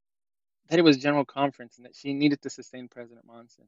that 0.70 0.80
it 0.80 0.84
was 0.84 0.98
General 0.98 1.26
Conference 1.26 1.78
and 1.78 1.86
that 1.86 1.96
she 1.96 2.14
needed 2.14 2.42
to 2.44 2.50
sustain 2.50 2.88
President 2.88 3.26
Monson. 3.26 3.66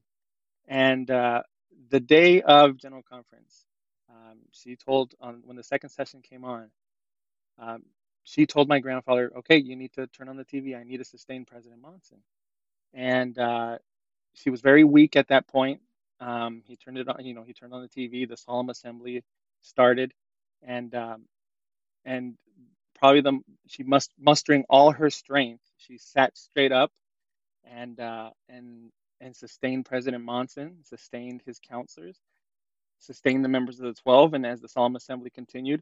And 0.67 1.09
uh, 1.11 1.43
the 1.89 1.99
day 1.99 2.41
of 2.41 2.77
General 2.77 3.03
Conference, 3.03 3.65
um, 4.09 4.39
she 4.51 4.75
told 4.75 5.15
on 5.21 5.41
when 5.45 5.57
the 5.57 5.63
second 5.63 5.89
session 5.89 6.21
came 6.21 6.45
on, 6.45 6.69
um, 7.59 7.83
she 8.23 8.45
told 8.45 8.67
my 8.69 8.79
grandfather, 8.79 9.31
"Okay, 9.37 9.57
you 9.57 9.75
need 9.75 9.93
to 9.93 10.07
turn 10.07 10.29
on 10.29 10.37
the 10.37 10.45
TV. 10.45 10.77
I 10.77 10.83
need 10.83 10.97
to 10.97 11.05
sustain 11.05 11.45
President 11.45 11.81
Monson." 11.81 12.19
And 12.93 13.37
uh, 13.39 13.77
she 14.33 14.49
was 14.49 14.61
very 14.61 14.83
weak 14.83 15.15
at 15.15 15.29
that 15.29 15.47
point. 15.47 15.81
Um, 16.19 16.63
he 16.67 16.75
turned 16.77 16.97
it 16.97 17.07
on, 17.09 17.25
you 17.25 17.33
know, 17.33 17.43
he 17.43 17.53
turned 17.53 17.73
on 17.73 17.81
the 17.81 17.89
TV. 17.89 18.27
The 18.29 18.37
solemn 18.37 18.69
assembly 18.69 19.23
started, 19.61 20.13
and 20.63 20.93
um, 20.95 21.23
and 22.05 22.35
probably 23.01 23.21
the 23.21 23.39
she 23.67 23.83
must 23.83 24.13
mustering 24.19 24.65
all 24.69 24.93
her 24.93 25.11
strength. 25.11 25.63
She 25.79 25.99
sat 25.99 26.37
straight 26.37 26.73
up, 26.73 26.91
and 27.65 27.99
uh, 27.99 28.31
and 28.49 28.91
and 29.21 29.35
sustained 29.35 29.85
President 29.85 30.23
Monson, 30.25 30.77
sustained 30.83 31.43
his 31.45 31.59
counselors, 31.59 32.19
sustained 32.99 33.45
the 33.45 33.49
members 33.49 33.79
of 33.79 33.87
the 33.87 34.01
twelve. 34.01 34.33
And 34.35 34.45
as 34.45 34.61
the 34.61 34.69
solemn 34.69 34.97
assembly 34.97 35.31
continued, 35.31 35.81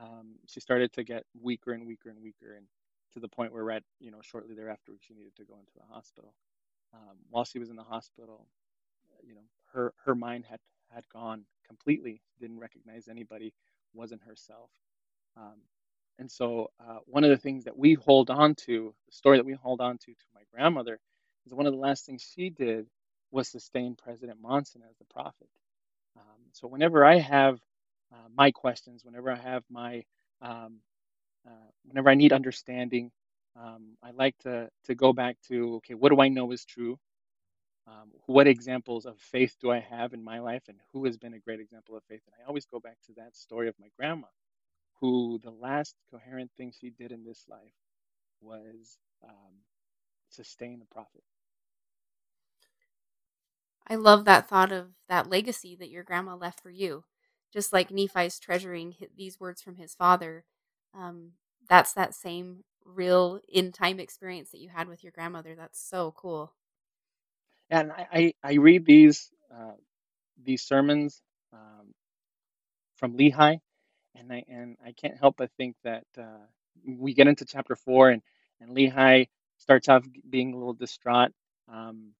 um, 0.00 0.36
she 0.46 0.60
started 0.60 0.92
to 0.94 1.04
get 1.04 1.24
weaker 1.42 1.72
and 1.72 1.86
weaker 1.86 2.10
and 2.10 2.22
weaker, 2.22 2.54
and 2.56 2.66
to 3.14 3.20
the 3.20 3.28
point 3.28 3.52
where, 3.52 3.64
right, 3.64 3.84
you 4.00 4.10
know, 4.12 4.20
shortly 4.22 4.54
thereafter, 4.54 4.92
she 5.00 5.14
needed 5.14 5.36
to 5.36 5.44
go 5.44 5.54
into 5.58 5.72
the 5.76 5.94
hospital. 5.94 6.34
Um, 6.94 7.16
while 7.30 7.44
she 7.44 7.58
was 7.60 7.70
in 7.70 7.76
the 7.76 7.84
hospital, 7.84 8.46
you 9.24 9.34
know, 9.34 9.42
her 9.74 9.94
her 10.04 10.14
mind 10.16 10.46
had 10.50 10.60
had 10.94 11.04
gone 11.12 11.44
completely. 11.66 12.22
Didn't 12.40 12.60
recognize 12.60 13.08
anybody. 13.08 13.54
Wasn't 13.94 14.22
herself. 14.24 14.70
Um, 15.36 15.60
and 16.18 16.30
so, 16.30 16.70
uh, 16.80 16.98
one 17.06 17.24
of 17.24 17.30
the 17.30 17.36
things 17.36 17.64
that 17.64 17.76
we 17.78 17.94
hold 17.94 18.30
on 18.30 18.54
to, 18.66 18.94
the 19.06 19.12
story 19.12 19.38
that 19.38 19.46
we 19.46 19.54
hold 19.54 19.80
on 19.80 19.98
to 19.98 20.06
to 20.06 20.26
my 20.34 20.42
grandmother, 20.52 20.98
is 21.46 21.54
one 21.54 21.66
of 21.66 21.72
the 21.72 21.78
last 21.78 22.06
things 22.06 22.22
she 22.36 22.50
did 22.50 22.86
was 23.32 23.48
sustain 23.48 23.96
President 23.96 24.40
Monson 24.40 24.82
as 24.88 24.96
the 24.98 25.06
prophet. 25.06 25.48
Um, 26.16 26.22
so, 26.52 26.68
whenever 26.68 27.04
I 27.04 27.18
have 27.18 27.60
uh, 28.12 28.28
my 28.36 28.50
questions, 28.52 29.04
whenever 29.04 29.30
I 29.32 29.36
have 29.36 29.64
my, 29.70 30.04
um, 30.42 30.80
uh, 31.46 31.68
whenever 31.86 32.10
I 32.10 32.14
need 32.16 32.32
understanding, 32.32 33.12
um, 33.56 33.96
I 34.02 34.12
like 34.12 34.38
to 34.40 34.70
to 34.86 34.94
go 34.96 35.12
back 35.12 35.38
to 35.48 35.76
okay, 35.76 35.94
what 35.94 36.10
do 36.10 36.20
I 36.20 36.28
know 36.28 36.52
is 36.52 36.64
true? 36.64 36.98
Um, 37.88 38.12
what 38.26 38.46
examples 38.46 39.06
of 39.06 39.18
faith 39.18 39.56
do 39.60 39.70
I 39.72 39.80
have 39.80 40.14
in 40.14 40.22
my 40.22 40.40
life, 40.40 40.64
and 40.68 40.78
who 40.92 41.04
has 41.06 41.16
been 41.18 41.34
a 41.34 41.40
great 41.40 41.60
example 41.60 41.96
of 41.96 42.04
faith? 42.04 42.22
And 42.26 42.34
I 42.42 42.46
always 42.48 42.66
go 42.66 42.80
back 42.80 42.98
to 43.06 43.12
that 43.16 43.36
story 43.36 43.68
of 43.68 43.74
my 43.80 43.88
grandma, 43.98 44.28
who 45.00 45.40
the 45.44 45.50
last 45.50 45.94
coherent 46.10 46.50
thing 46.56 46.72
she 46.78 46.90
did 46.90 47.12
in 47.12 47.24
this 47.24 47.44
life 47.48 47.74
was 48.40 48.98
um, 49.24 49.54
sustain 50.30 50.78
the 50.80 50.86
prophet. 50.86 51.22
I 53.88 53.96
love 53.96 54.24
that 54.24 54.48
thought 54.48 54.72
of 54.72 54.90
that 55.08 55.30
legacy 55.30 55.76
that 55.76 55.90
your 55.90 56.04
grandma 56.04 56.36
left 56.36 56.60
for 56.62 56.70
you. 56.70 57.04
Just 57.52 57.72
like 57.72 57.90
Nephi's 57.90 58.38
treasuring 58.38 58.96
these 59.16 59.40
words 59.40 59.62
from 59.62 59.76
his 59.76 59.94
father, 59.94 60.44
um, 60.94 61.32
that's 61.68 61.92
that 61.94 62.14
same 62.14 62.64
real 62.84 63.40
in 63.48 63.72
time 63.72 64.00
experience 64.00 64.50
that 64.50 64.60
you 64.60 64.70
had 64.70 64.88
with 64.88 65.02
your 65.04 65.12
grandmother. 65.12 65.54
That's 65.56 65.80
so 65.80 66.12
cool. 66.16 66.52
And 67.70 67.92
I, 67.92 68.06
I, 68.12 68.34
I 68.44 68.54
read 68.54 68.86
these 68.86 69.30
uh, 69.54 69.72
these 70.44 70.62
sermons 70.62 71.20
um, 71.52 71.94
from 72.96 73.16
Lehi, 73.16 73.60
and 74.18 74.32
I 74.32 74.44
and 74.48 74.76
I 74.84 74.92
can't 74.92 75.18
help 75.18 75.36
but 75.38 75.50
think 75.56 75.76
that 75.84 76.04
uh, 76.18 76.46
we 76.86 77.14
get 77.14 77.28
into 77.28 77.44
chapter 77.44 77.76
four, 77.76 78.10
and 78.10 78.22
and 78.60 78.70
Lehi 78.70 79.28
starts 79.58 79.88
off 79.88 80.04
being 80.28 80.52
a 80.52 80.56
little 80.56 80.74
distraught. 80.74 81.32
Um, 81.72 82.12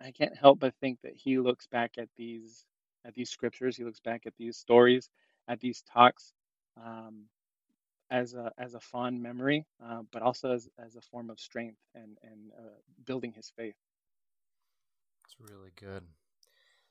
I 0.00 0.10
can't 0.12 0.36
help 0.36 0.60
but 0.60 0.74
think 0.80 1.00
that 1.02 1.14
he 1.14 1.38
looks 1.38 1.66
back 1.66 1.92
at 1.98 2.08
these 2.16 2.64
at 3.04 3.14
these 3.14 3.30
scriptures, 3.30 3.76
he 3.76 3.84
looks 3.84 4.00
back 4.00 4.26
at 4.26 4.34
these 4.36 4.56
stories, 4.56 5.08
at 5.48 5.60
these 5.60 5.82
talks, 5.82 6.32
um, 6.82 7.24
as 8.10 8.34
a 8.34 8.52
as 8.58 8.74
a 8.74 8.80
fond 8.80 9.22
memory, 9.22 9.64
uh, 9.84 10.02
but 10.12 10.22
also 10.22 10.52
as 10.52 10.68
as 10.78 10.96
a 10.96 11.00
form 11.00 11.30
of 11.30 11.40
strength 11.40 11.78
and 11.94 12.18
and 12.22 12.52
uh, 12.58 12.78
building 13.06 13.32
his 13.32 13.50
faith. 13.56 13.76
It's 15.24 15.36
really 15.38 15.72
good. 15.76 16.04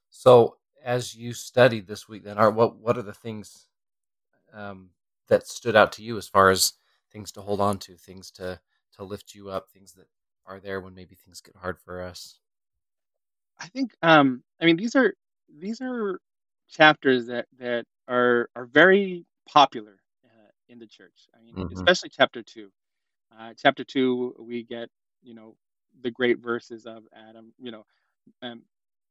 So, 0.10 0.58
as 0.84 1.16
you 1.16 1.34
studied 1.34 1.88
this 1.88 2.08
week, 2.08 2.24
then, 2.24 2.38
are 2.38 2.52
what 2.52 2.78
what 2.78 2.98
are 2.98 3.04
the 3.04 3.14
things 3.14 3.68
um, 4.58 4.90
that 5.28 5.48
stood 5.48 5.76
out 5.76 5.92
to 5.94 6.04
you 6.04 6.18
as 6.18 6.28
far 6.28 6.50
as 6.50 6.74
things 7.12 7.32
to 7.34 7.42
hold 7.42 7.62
on 7.62 7.78
to, 7.80 7.96
things 7.96 8.32
to 8.32 8.60
to 8.96 9.04
lift 9.04 9.36
you 9.36 9.50
up, 9.50 9.70
things 9.70 9.94
that 9.94 10.08
are 10.46 10.60
there 10.60 10.82
when 10.82 10.96
maybe 10.96 11.16
things 11.16 11.42
get 11.42 11.56
hard 11.56 11.80
for 11.80 12.02
us? 12.02 12.40
I 13.60 13.68
think 13.68 13.94
um, 14.02 14.44
I 14.62 14.66
mean 14.66 14.78
these 14.78 14.96
are 14.96 15.14
these 15.60 15.82
are 15.82 16.20
chapters 16.70 17.28
that 17.28 17.46
that 17.60 17.86
are 18.08 18.50
are 18.56 18.66
very 18.66 19.26
popular 19.48 20.00
uh, 20.26 20.50
in 20.70 20.80
the 20.80 20.88
church. 20.88 21.28
I 21.36 21.44
mean, 21.44 21.56
mm-hmm. 21.56 21.74
especially 21.74 22.10
chapter 22.10 22.42
two. 22.42 22.72
Uh, 23.38 23.54
chapter 23.58 23.84
two, 23.84 24.36
we 24.40 24.64
get 24.64 24.90
you 25.22 25.34
know 25.34 25.56
the 26.02 26.12
great 26.12 26.40
verses 26.40 26.86
of 26.86 27.04
Adam. 27.30 27.54
You 27.60 27.72
know, 27.72 27.86
um, 28.42 28.62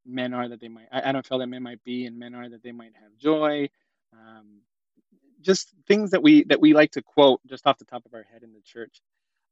men 0.05 0.33
are 0.33 0.49
that 0.49 0.61
they 0.61 0.69
might. 0.69 0.87
I 0.93 1.01
Adam 1.01 1.23
felt 1.23 1.41
that 1.41 1.49
men 1.49 1.63
might 1.63 1.83
be, 1.85 2.07
and 2.07 2.19
men 2.19 2.35
are 2.35 2.49
that 2.49 2.63
they 2.63 2.73
might 2.73 2.93
have 3.01 3.17
joy. 3.19 3.69
Um, 4.13 4.63
just 5.41 5.73
things 5.87 6.11
that 6.11 6.23
we 6.23 6.45
that 6.45 6.61
we 6.61 6.75
like 6.75 6.93
to 6.93 7.03
quote 7.03 7.41
just 7.47 7.67
off 7.67 7.79
the 7.79 7.85
top 7.85 8.05
of 8.07 8.15
our 8.15 8.25
head 8.33 8.43
in 8.43 8.53
the 8.53 8.61
church. 8.61 9.01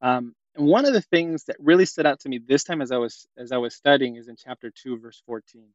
Um, 0.00 0.34
and 0.56 0.66
one 0.66 0.84
of 0.84 0.92
the 0.92 1.00
things 1.00 1.44
that 1.44 1.56
really 1.58 1.86
stood 1.86 2.06
out 2.06 2.20
to 2.20 2.28
me 2.28 2.38
this 2.38 2.64
time 2.64 2.82
as 2.82 2.92
I 2.92 2.98
was 2.98 3.26
as 3.36 3.52
I 3.52 3.56
was 3.58 3.74
studying 3.74 4.16
is 4.16 4.28
in 4.28 4.36
chapter 4.36 4.70
two, 4.70 4.98
verse 4.98 5.22
fourteen, 5.26 5.68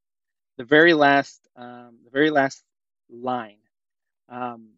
the 0.58 0.64
very 0.64 0.94
last 0.94 1.40
um, 1.56 2.00
the 2.04 2.12
very 2.12 2.30
last 2.30 2.64
line. 3.10 3.58
Um, 4.30 4.70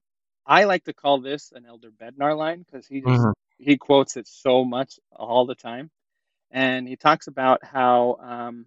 I 0.45 0.63
like 0.63 0.85
to 0.85 0.93
call 0.93 1.19
this 1.19 1.51
an 1.53 1.65
Elder 1.65 1.91
Bednar 1.91 2.35
line 2.35 2.65
because 2.65 2.87
he 2.87 3.01
just 3.01 3.21
mm-hmm. 3.21 3.31
he 3.57 3.77
quotes 3.77 4.17
it 4.17 4.27
so 4.27 4.63
much 4.63 4.99
all 5.15 5.45
the 5.45 5.55
time, 5.55 5.91
and 6.49 6.87
he 6.87 6.95
talks 6.95 7.27
about 7.27 7.63
how 7.63 8.17
um, 8.21 8.65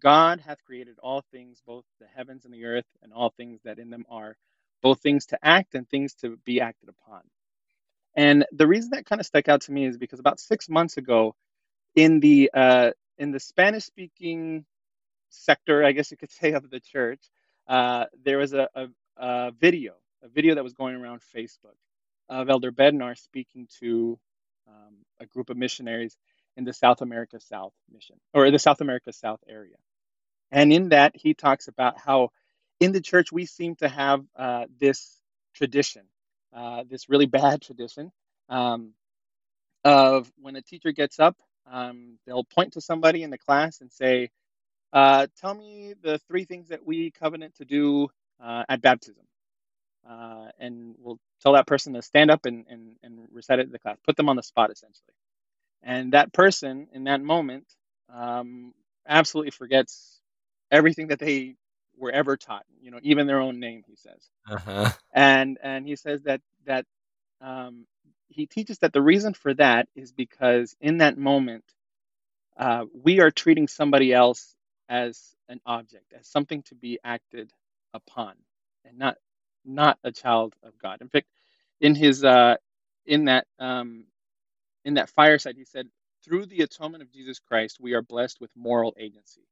God 0.00 0.40
hath 0.40 0.62
created 0.64 0.98
all 1.02 1.22
things, 1.32 1.62
both 1.66 1.84
the 1.98 2.06
heavens 2.14 2.44
and 2.44 2.52
the 2.52 2.66
earth, 2.66 2.84
and 3.02 3.12
all 3.12 3.30
things 3.30 3.60
that 3.64 3.78
in 3.78 3.88
them 3.88 4.04
are, 4.10 4.36
both 4.82 5.00
things 5.00 5.26
to 5.26 5.38
act 5.42 5.74
and 5.74 5.88
things 5.88 6.14
to 6.14 6.36
be 6.44 6.60
acted 6.60 6.88
upon. 6.88 7.22
And 8.16 8.44
the 8.52 8.66
reason 8.66 8.90
that 8.90 9.06
kind 9.06 9.20
of 9.20 9.26
stuck 9.26 9.48
out 9.48 9.62
to 9.62 9.72
me 9.72 9.86
is 9.86 9.98
because 9.98 10.20
about 10.20 10.38
six 10.38 10.68
months 10.68 10.96
ago, 10.96 11.34
in 11.96 12.20
the 12.20 12.50
uh, 12.52 12.90
in 13.18 13.30
the 13.30 13.40
Spanish 13.40 13.84
speaking 13.84 14.64
sector, 15.30 15.84
I 15.84 15.92
guess 15.92 16.10
you 16.10 16.16
could 16.16 16.30
say, 16.40 16.52
of 16.52 16.70
the 16.70 16.80
church, 16.80 17.20
uh, 17.68 18.06
there 18.24 18.38
was 18.38 18.52
a, 18.52 18.68
a, 18.74 18.86
a, 19.16 19.50
video, 19.52 19.94
a 20.22 20.28
video 20.28 20.54
that 20.54 20.64
was 20.64 20.74
going 20.74 20.94
around 20.94 21.22
Facebook 21.34 21.76
of 22.28 22.48
Elder 22.48 22.72
Bednar 22.72 23.18
speaking 23.18 23.68
to 23.80 24.18
um, 24.68 24.94
a 25.20 25.26
group 25.26 25.50
of 25.50 25.56
missionaries 25.56 26.16
in 26.56 26.64
the 26.64 26.72
South 26.72 27.02
America 27.02 27.40
South 27.40 27.72
mission 27.92 28.16
or 28.32 28.50
the 28.50 28.58
South 28.58 28.80
America 28.80 29.12
South 29.12 29.40
area. 29.48 29.76
And 30.50 30.72
in 30.72 30.90
that, 30.90 31.16
he 31.16 31.34
talks 31.34 31.68
about 31.68 31.98
how 31.98 32.30
in 32.80 32.92
the 32.92 33.00
church 33.00 33.32
we 33.32 33.46
seem 33.46 33.76
to 33.76 33.88
have 33.88 34.24
uh, 34.36 34.66
this 34.80 35.16
tradition, 35.54 36.02
uh, 36.54 36.84
this 36.88 37.08
really 37.08 37.26
bad 37.26 37.62
tradition 37.62 38.12
um, 38.48 38.92
of 39.84 40.30
when 40.40 40.56
a 40.56 40.62
teacher 40.62 40.92
gets 40.92 41.18
up, 41.18 41.36
um, 41.70 42.18
they'll 42.26 42.44
point 42.44 42.74
to 42.74 42.80
somebody 42.80 43.22
in 43.22 43.30
the 43.30 43.38
class 43.38 43.80
and 43.80 43.92
say, 43.92 44.30
uh, 44.92 45.26
tell 45.40 45.54
me 45.54 45.94
the 46.02 46.18
three 46.28 46.44
things 46.44 46.68
that 46.68 46.84
we 46.86 47.10
covenant 47.10 47.56
to 47.56 47.64
do 47.64 48.08
uh, 48.42 48.64
at 48.68 48.82
baptism. 48.82 49.24
Uh, 50.08 50.48
and 50.58 50.94
we'll 50.98 51.18
tell 51.42 51.54
that 51.54 51.66
person 51.66 51.94
to 51.94 52.02
stand 52.02 52.30
up 52.30 52.44
and, 52.46 52.66
and, 52.68 52.96
and 53.02 53.18
recite 53.32 53.58
it 53.58 53.64
to 53.64 53.70
the 53.70 53.78
class, 53.78 53.96
put 54.06 54.16
them 54.16 54.28
on 54.28 54.36
the 54.36 54.42
spot 54.42 54.70
essentially. 54.70 55.14
And 55.82 56.12
that 56.12 56.32
person 56.32 56.88
in 56.92 57.04
that 57.04 57.20
moment 57.22 57.66
um, 58.12 58.72
absolutely 59.06 59.50
forgets 59.50 60.20
everything 60.70 61.08
that 61.08 61.18
they 61.18 61.56
were 61.96 62.10
ever 62.10 62.36
taught, 62.36 62.64
you 62.80 62.90
know, 62.90 62.98
even 63.02 63.26
their 63.26 63.40
own 63.40 63.60
name, 63.60 63.82
he 63.86 63.96
says. 63.96 64.28
Uh-huh. 64.48 64.90
And, 65.12 65.58
and 65.62 65.86
he 65.86 65.96
says 65.96 66.22
that, 66.22 66.40
that 66.66 66.86
um, 67.40 67.86
he 68.28 68.46
teaches 68.46 68.78
that 68.78 68.92
the 68.92 69.02
reason 69.02 69.34
for 69.34 69.54
that 69.54 69.88
is 69.94 70.12
because 70.12 70.74
in 70.80 70.98
that 70.98 71.16
moment, 71.16 71.64
uh, 72.56 72.84
we 73.02 73.20
are 73.20 73.30
treating 73.30 73.68
somebody 73.68 74.12
else 74.12 74.54
as 74.88 75.34
an 75.48 75.60
object, 75.66 76.12
as 76.18 76.26
something 76.26 76.62
to 76.62 76.74
be 76.74 76.98
acted 77.04 77.50
upon, 77.92 78.34
and 78.84 78.98
not 78.98 79.16
not 79.64 79.98
a 80.04 80.12
child 80.12 80.54
of 80.62 80.76
God. 80.78 80.98
In 81.00 81.08
fact, 81.08 81.26
in 81.80 81.94
his 81.94 82.24
uh, 82.24 82.56
in 83.06 83.26
that 83.26 83.46
um, 83.58 84.04
in 84.84 84.94
that 84.94 85.10
fireside, 85.10 85.56
he 85.56 85.64
said, 85.64 85.88
"Through 86.24 86.46
the 86.46 86.62
atonement 86.62 87.02
of 87.02 87.12
Jesus 87.12 87.38
Christ, 87.38 87.78
we 87.80 87.94
are 87.94 88.02
blessed 88.02 88.40
with 88.40 88.50
moral 88.56 88.94
agency, 88.98 89.42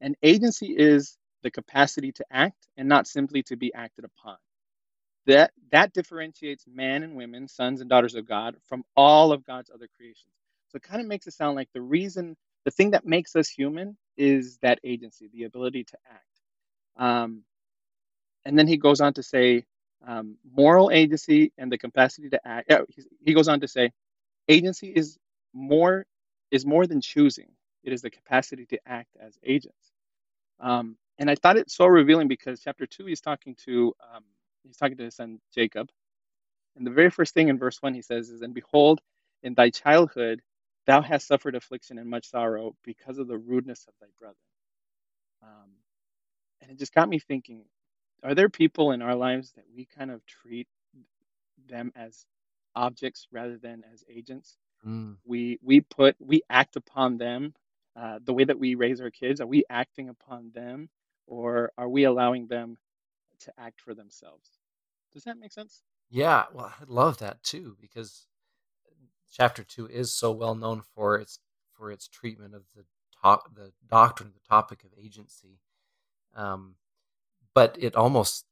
and 0.00 0.16
agency 0.22 0.74
is 0.76 1.16
the 1.42 1.50
capacity 1.50 2.12
to 2.12 2.26
act 2.30 2.68
and 2.76 2.88
not 2.88 3.06
simply 3.06 3.42
to 3.44 3.56
be 3.56 3.74
acted 3.74 4.04
upon." 4.04 4.36
That 5.26 5.52
that 5.72 5.92
differentiates 5.94 6.66
man 6.66 7.04
and 7.04 7.16
women, 7.16 7.48
sons 7.48 7.80
and 7.82 7.90
daughters 7.90 8.16
of 8.16 8.28
God, 8.28 8.56
from 8.68 8.84
all 8.96 9.32
of 9.32 9.46
God's 9.46 9.70
other 9.74 9.88
creations. 9.96 10.32
So 10.70 10.76
it 10.76 10.82
kind 10.84 11.00
of 11.02 11.08
makes 11.08 11.28
it 11.28 11.34
sound 11.34 11.56
like 11.56 11.70
the 11.74 11.82
reason, 11.82 12.36
the 12.64 12.72
thing 12.72 12.92
that 12.92 13.06
makes 13.06 13.36
us 13.36 13.48
human, 13.48 13.96
is 14.16 14.58
that 14.62 14.80
agency, 14.84 15.28
the 15.32 15.44
ability 15.44 15.84
to 15.84 15.98
act. 16.10 16.24
Um, 16.96 17.44
and 18.44 18.58
then 18.58 18.68
he 18.68 18.78
goes 18.78 19.00
on 19.00 19.14
to 19.14 19.24
say 19.24 19.64
um, 20.06 20.36
moral 20.50 20.90
agency 20.90 21.52
and 21.58 21.72
the 21.72 21.78
capacity 21.78 22.30
to 22.30 22.48
act. 22.48 22.72
He 23.24 23.34
goes 23.34 23.48
on 23.48 23.60
to 23.60 23.68
say 23.68 23.92
agency 24.48 24.88
is 24.88 25.18
more 25.54 26.06
is 26.50 26.66
more 26.66 26.86
than 26.86 27.00
choosing. 27.00 27.48
It 27.84 27.92
is 27.92 28.02
the 28.02 28.10
capacity 28.10 28.66
to 28.66 28.80
act 28.86 29.16
as 29.20 29.38
agents. 29.44 29.92
Um, 30.60 30.96
and 31.18 31.30
I 31.30 31.36
thought 31.36 31.56
it 31.58 31.70
so 31.70 31.86
revealing 31.86 32.28
because 32.28 32.60
chapter 32.62 32.86
two, 32.86 33.06
he's 33.06 33.20
talking 33.20 33.56
to 33.66 33.94
um, 34.14 34.24
he's 34.64 34.76
talking 34.76 34.96
to 34.98 35.04
his 35.04 35.16
son 35.16 35.40
Jacob, 35.54 35.90
and 36.76 36.86
the 36.86 36.92
very 36.92 37.10
first 37.10 37.34
thing 37.34 37.48
in 37.48 37.58
verse 37.58 37.78
one 37.82 37.94
he 37.94 38.02
says 38.02 38.30
is, 38.30 38.42
"And 38.42 38.54
behold, 38.54 39.00
in 39.42 39.54
thy 39.54 39.70
childhood 39.70 40.42
thou 40.86 41.02
hast 41.02 41.28
suffered 41.28 41.54
affliction 41.56 41.98
and 41.98 42.10
much 42.10 42.28
sorrow 42.30 42.74
because 42.84 43.18
of 43.18 43.28
the 43.28 43.38
rudeness 43.38 43.86
of 43.88 43.94
thy 44.00 44.08
brother." 44.18 44.36
Um, 45.42 45.70
and 46.62 46.70
it 46.72 46.78
just 46.78 46.94
got 46.94 47.08
me 47.08 47.18
thinking: 47.20 47.64
Are 48.24 48.34
there 48.34 48.50
people 48.50 48.92
in 48.92 49.02
our 49.02 49.16
lives 49.16 49.52
that 49.56 49.66
we 49.74 49.86
kind 49.86 50.10
of 50.10 50.24
treat 50.26 50.68
them 51.68 51.92
as 51.96 52.26
objects 52.76 53.28
rather 53.32 53.58
than 53.58 53.84
as 53.92 54.04
agents? 54.10 54.58
Mm. 54.86 55.16
We 55.24 55.58
we 55.62 55.80
put 55.82 56.16
we 56.20 56.42
act 56.50 56.76
upon 56.76 57.18
them 57.18 57.54
uh, 57.96 58.20
the 58.24 58.32
way 58.34 58.44
that 58.44 58.58
we 58.58 58.74
raise 58.76 59.00
our 59.00 59.10
kids. 59.10 59.40
Are 59.40 59.46
we 59.46 59.64
acting 59.70 60.08
upon 60.08 60.52
them, 60.54 60.88
or 61.28 61.72
are 61.78 61.88
we 61.88 62.04
allowing 62.04 62.46
them 62.48 62.78
to 63.40 63.52
act 63.58 63.80
for 63.80 63.94
themselves? 63.94 64.58
Does 65.12 65.24
that 65.24 65.38
make 65.38 65.52
sense? 65.52 65.82
Yeah, 66.10 66.46
well, 66.52 66.72
I 66.80 66.84
love 66.86 67.18
that 67.18 67.42
too 67.42 67.76
because 67.80 68.26
chapter 69.30 69.62
two 69.62 69.86
is 69.86 70.12
so 70.12 70.32
well 70.32 70.54
known 70.54 70.82
for 70.94 71.16
its 71.16 71.38
for 71.76 71.92
its 71.92 72.08
treatment 72.08 72.54
of 72.54 72.64
the 72.74 72.84
top 73.22 73.54
the 73.54 73.72
doctrine, 73.88 74.32
the 74.34 74.48
topic 74.48 74.84
of 74.84 74.90
agency. 74.98 75.60
Um, 76.34 76.76
but 77.54 77.76
it 77.78 77.94
almost 77.94 78.46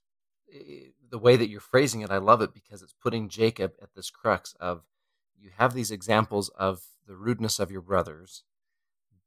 i 0.52 0.92
the 1.08 1.18
way 1.18 1.36
that 1.36 1.48
you're 1.48 1.60
phrasing 1.60 2.00
it, 2.00 2.10
I 2.10 2.18
love 2.18 2.42
it 2.42 2.52
because 2.52 2.82
it's 2.82 2.92
putting 2.92 3.28
Jacob 3.28 3.74
at 3.80 3.94
this 3.94 4.10
crux 4.10 4.54
of 4.58 4.82
you 5.38 5.50
have 5.56 5.72
these 5.72 5.92
examples 5.92 6.48
of 6.50 6.82
the 7.06 7.14
rudeness 7.14 7.60
of 7.60 7.70
your 7.70 7.80
brothers, 7.80 8.42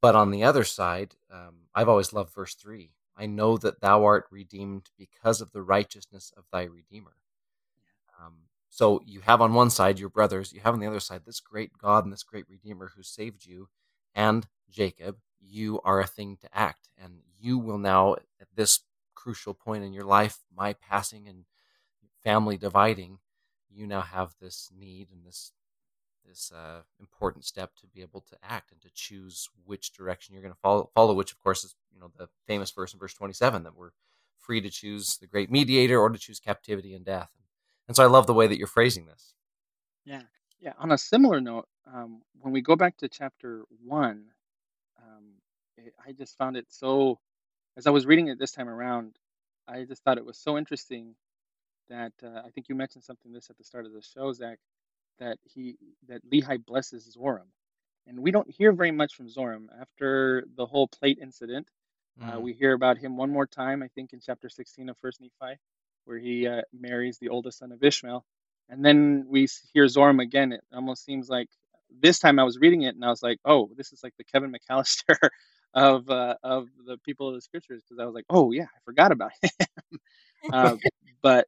but 0.02 0.14
on 0.14 0.30
the 0.30 0.44
other 0.44 0.64
side, 0.64 1.14
um, 1.32 1.68
I've 1.74 1.88
always 1.88 2.12
loved 2.12 2.34
verse 2.34 2.54
three. 2.54 2.92
I 3.16 3.26
know 3.26 3.56
that 3.58 3.80
thou 3.80 4.04
art 4.04 4.26
redeemed 4.30 4.90
because 4.96 5.40
of 5.40 5.52
the 5.52 5.62
righteousness 5.62 6.32
of 6.36 6.44
thy 6.52 6.64
Redeemer. 6.64 7.16
Um, 8.20 8.34
so 8.68 9.00
you 9.04 9.20
have 9.20 9.40
on 9.40 9.54
one 9.54 9.70
side 9.70 9.98
your 9.98 10.08
brothers, 10.08 10.52
you 10.52 10.60
have 10.60 10.74
on 10.74 10.80
the 10.80 10.86
other 10.86 11.00
side 11.00 11.22
this 11.26 11.40
great 11.40 11.76
God 11.76 12.04
and 12.04 12.12
this 12.12 12.22
great 12.22 12.48
Redeemer 12.48 12.92
who 12.96 13.02
saved 13.02 13.46
you, 13.46 13.68
and 14.14 14.46
Jacob, 14.70 15.16
you 15.40 15.80
are 15.84 16.00
a 16.00 16.06
thing 16.06 16.36
to 16.40 16.48
act, 16.52 16.88
and 17.02 17.20
you 17.38 17.58
will 17.58 17.78
now 17.78 18.14
at 18.40 18.48
this 18.54 18.80
crucial 19.14 19.54
point 19.54 19.84
in 19.84 19.92
your 19.92 20.04
life, 20.04 20.38
my 20.54 20.72
passing 20.72 21.28
and 21.28 21.44
family 22.22 22.56
dividing, 22.56 23.18
you 23.70 23.86
now 23.86 24.00
have 24.00 24.34
this 24.40 24.70
need 24.76 25.08
and 25.12 25.24
this 25.24 25.52
this 26.26 26.52
uh, 26.52 26.82
important 26.98 27.44
step 27.44 27.74
to 27.76 27.86
be 27.86 28.02
able 28.02 28.20
to 28.20 28.36
act 28.42 28.72
and 28.72 28.80
to 28.82 28.90
choose 28.94 29.48
which 29.64 29.92
direction 29.92 30.34
you're 30.34 30.42
going 30.42 30.54
to 30.54 30.60
follow. 30.60 30.90
Follow, 30.94 31.14
which 31.14 31.32
of 31.32 31.40
course 31.40 31.64
is 31.64 31.74
you 31.92 32.00
know 32.00 32.10
the 32.16 32.28
famous 32.46 32.70
verse 32.70 32.92
in 32.92 32.98
verse 32.98 33.14
27 33.14 33.62
that 33.64 33.76
we're 33.76 33.90
free 34.38 34.60
to 34.60 34.70
choose 34.70 35.16
the 35.18 35.26
great 35.26 35.50
mediator 35.50 35.98
or 35.98 36.08
to 36.08 36.18
choose 36.18 36.40
captivity 36.40 36.94
and 36.94 37.04
death. 37.04 37.30
And 37.86 37.96
so 37.96 38.02
I 38.02 38.06
love 38.06 38.26
the 38.26 38.34
way 38.34 38.46
that 38.46 38.58
you're 38.58 38.66
phrasing 38.66 39.06
this. 39.06 39.34
Yeah, 40.04 40.22
yeah. 40.60 40.72
On 40.78 40.92
a 40.92 40.98
similar 40.98 41.40
note, 41.40 41.68
um, 41.92 42.22
when 42.40 42.52
we 42.52 42.60
go 42.60 42.76
back 42.76 42.96
to 42.98 43.08
chapter 43.08 43.64
one, 43.84 44.24
um, 44.98 45.24
it, 45.76 45.94
I 46.06 46.12
just 46.12 46.36
found 46.36 46.56
it 46.56 46.66
so. 46.68 47.18
As 47.76 47.86
I 47.86 47.90
was 47.90 48.06
reading 48.06 48.28
it 48.28 48.38
this 48.38 48.52
time 48.52 48.68
around, 48.68 49.14
I 49.68 49.84
just 49.84 50.02
thought 50.02 50.18
it 50.18 50.24
was 50.24 50.38
so 50.38 50.58
interesting 50.58 51.14
that 51.88 52.12
uh, 52.22 52.42
I 52.44 52.50
think 52.50 52.68
you 52.68 52.74
mentioned 52.74 53.04
something 53.04 53.32
this 53.32 53.50
at 53.50 53.58
the 53.58 53.64
start 53.64 53.86
of 53.86 53.92
the 53.92 54.02
show, 54.02 54.32
Zach, 54.32 54.58
that 55.20 55.38
he 55.44 55.76
that 56.08 56.24
Lehi 56.30 56.64
blesses 56.64 57.16
Zoram, 57.16 57.48
and 58.06 58.20
we 58.20 58.32
don't 58.32 58.50
hear 58.50 58.72
very 58.72 58.92
much 58.92 59.14
from 59.14 59.28
Zoram 59.28 59.66
after 59.80 60.44
the 60.56 60.66
whole 60.66 60.88
plate 60.88 61.18
incident. 61.22 61.68
Uh, 62.22 62.38
Mm. 62.38 62.40
we 62.40 62.52
hear 62.54 62.72
about 62.74 62.98
him 62.98 63.16
one 63.16 63.30
more 63.30 63.46
time, 63.46 63.82
I 63.82 63.88
think, 63.88 64.12
in 64.12 64.20
chapter 64.20 64.48
16 64.48 64.88
of 64.90 64.98
First 64.98 65.20
Nephi, 65.20 65.56
where 66.04 66.18
he 66.18 66.46
uh, 66.46 66.62
marries 66.72 67.18
the 67.18 67.28
oldest 67.30 67.58
son 67.58 67.72
of 67.72 67.82
Ishmael, 67.82 68.24
and 68.70 68.84
then 68.84 69.26
we 69.28 69.48
hear 69.72 69.86
Zoram 69.86 70.20
again. 70.22 70.52
It 70.52 70.62
almost 70.74 71.04
seems 71.04 71.28
like 71.30 71.48
this 72.00 72.18
time 72.20 72.38
I 72.38 72.44
was 72.44 72.58
reading 72.58 72.82
it 72.82 72.94
and 72.94 73.04
I 73.04 73.08
was 73.08 73.22
like, 73.22 73.38
oh, 73.44 73.70
this 73.76 73.92
is 73.92 74.02
like 74.02 74.14
the 74.18 74.24
Kevin 74.24 74.52
McCallister 74.70 75.16
of 75.74 76.08
uh, 76.10 76.36
of 76.42 76.68
the 76.86 76.98
people 76.98 77.28
of 77.28 77.34
the 77.34 77.40
scriptures, 77.42 77.82
because 77.84 78.00
I 78.00 78.06
was 78.06 78.14
like, 78.14 78.26
oh 78.30 78.52
yeah, 78.52 78.64
I 78.64 78.80
forgot 78.84 79.12
about 79.12 79.32
him. 79.42 80.00
uh, 80.52 80.76
but 81.22 81.46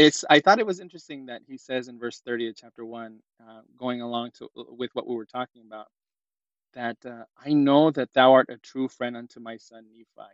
it's 0.00 0.24
I 0.30 0.40
thought 0.40 0.60
it 0.60 0.66
was 0.66 0.80
interesting 0.80 1.26
that 1.26 1.42
he 1.46 1.58
says 1.58 1.88
in 1.88 1.98
verse 2.00 2.20
30 2.20 2.48
of 2.48 2.56
chapter 2.56 2.86
1, 2.86 3.20
uh, 3.46 3.62
going 3.78 4.02
along 4.02 4.32
to 4.38 4.48
with 4.56 4.90
what 4.94 5.08
we 5.08 5.16
were 5.16 5.26
talking 5.26 5.62
about, 5.66 5.88
that 6.74 6.98
uh, 7.06 7.24
I 7.44 7.54
know 7.54 7.90
that 7.92 8.12
thou 8.14 8.32
art 8.34 8.50
a 8.50 8.58
true 8.58 8.88
friend 8.88 9.16
unto 9.16 9.40
my 9.40 9.58
son 9.58 9.86
Nephi 9.92 10.30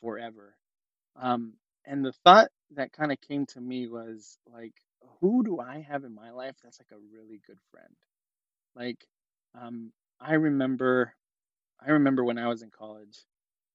forever. 0.00 0.56
Um, 1.16 1.54
and 1.86 2.04
the 2.04 2.12
thought 2.24 2.50
that 2.76 2.92
kind 2.92 3.12
of 3.12 3.20
came 3.20 3.46
to 3.48 3.60
me 3.60 3.88
was 3.88 4.38
like, 4.52 4.74
who 5.20 5.44
do 5.44 5.60
I 5.60 5.80
have 5.88 6.04
in 6.04 6.14
my 6.14 6.30
life 6.32 6.56
that's 6.62 6.80
like 6.80 6.92
a 6.92 7.04
really 7.14 7.40
good 7.46 7.60
friend? 7.72 7.94
Like, 8.76 9.06
um, 9.60 9.92
I 10.20 10.34
remember, 10.34 11.14
I 11.86 11.92
remember 11.92 12.24
when 12.24 12.38
I 12.38 12.48
was 12.48 12.62
in 12.62 12.70
college, 12.70 13.18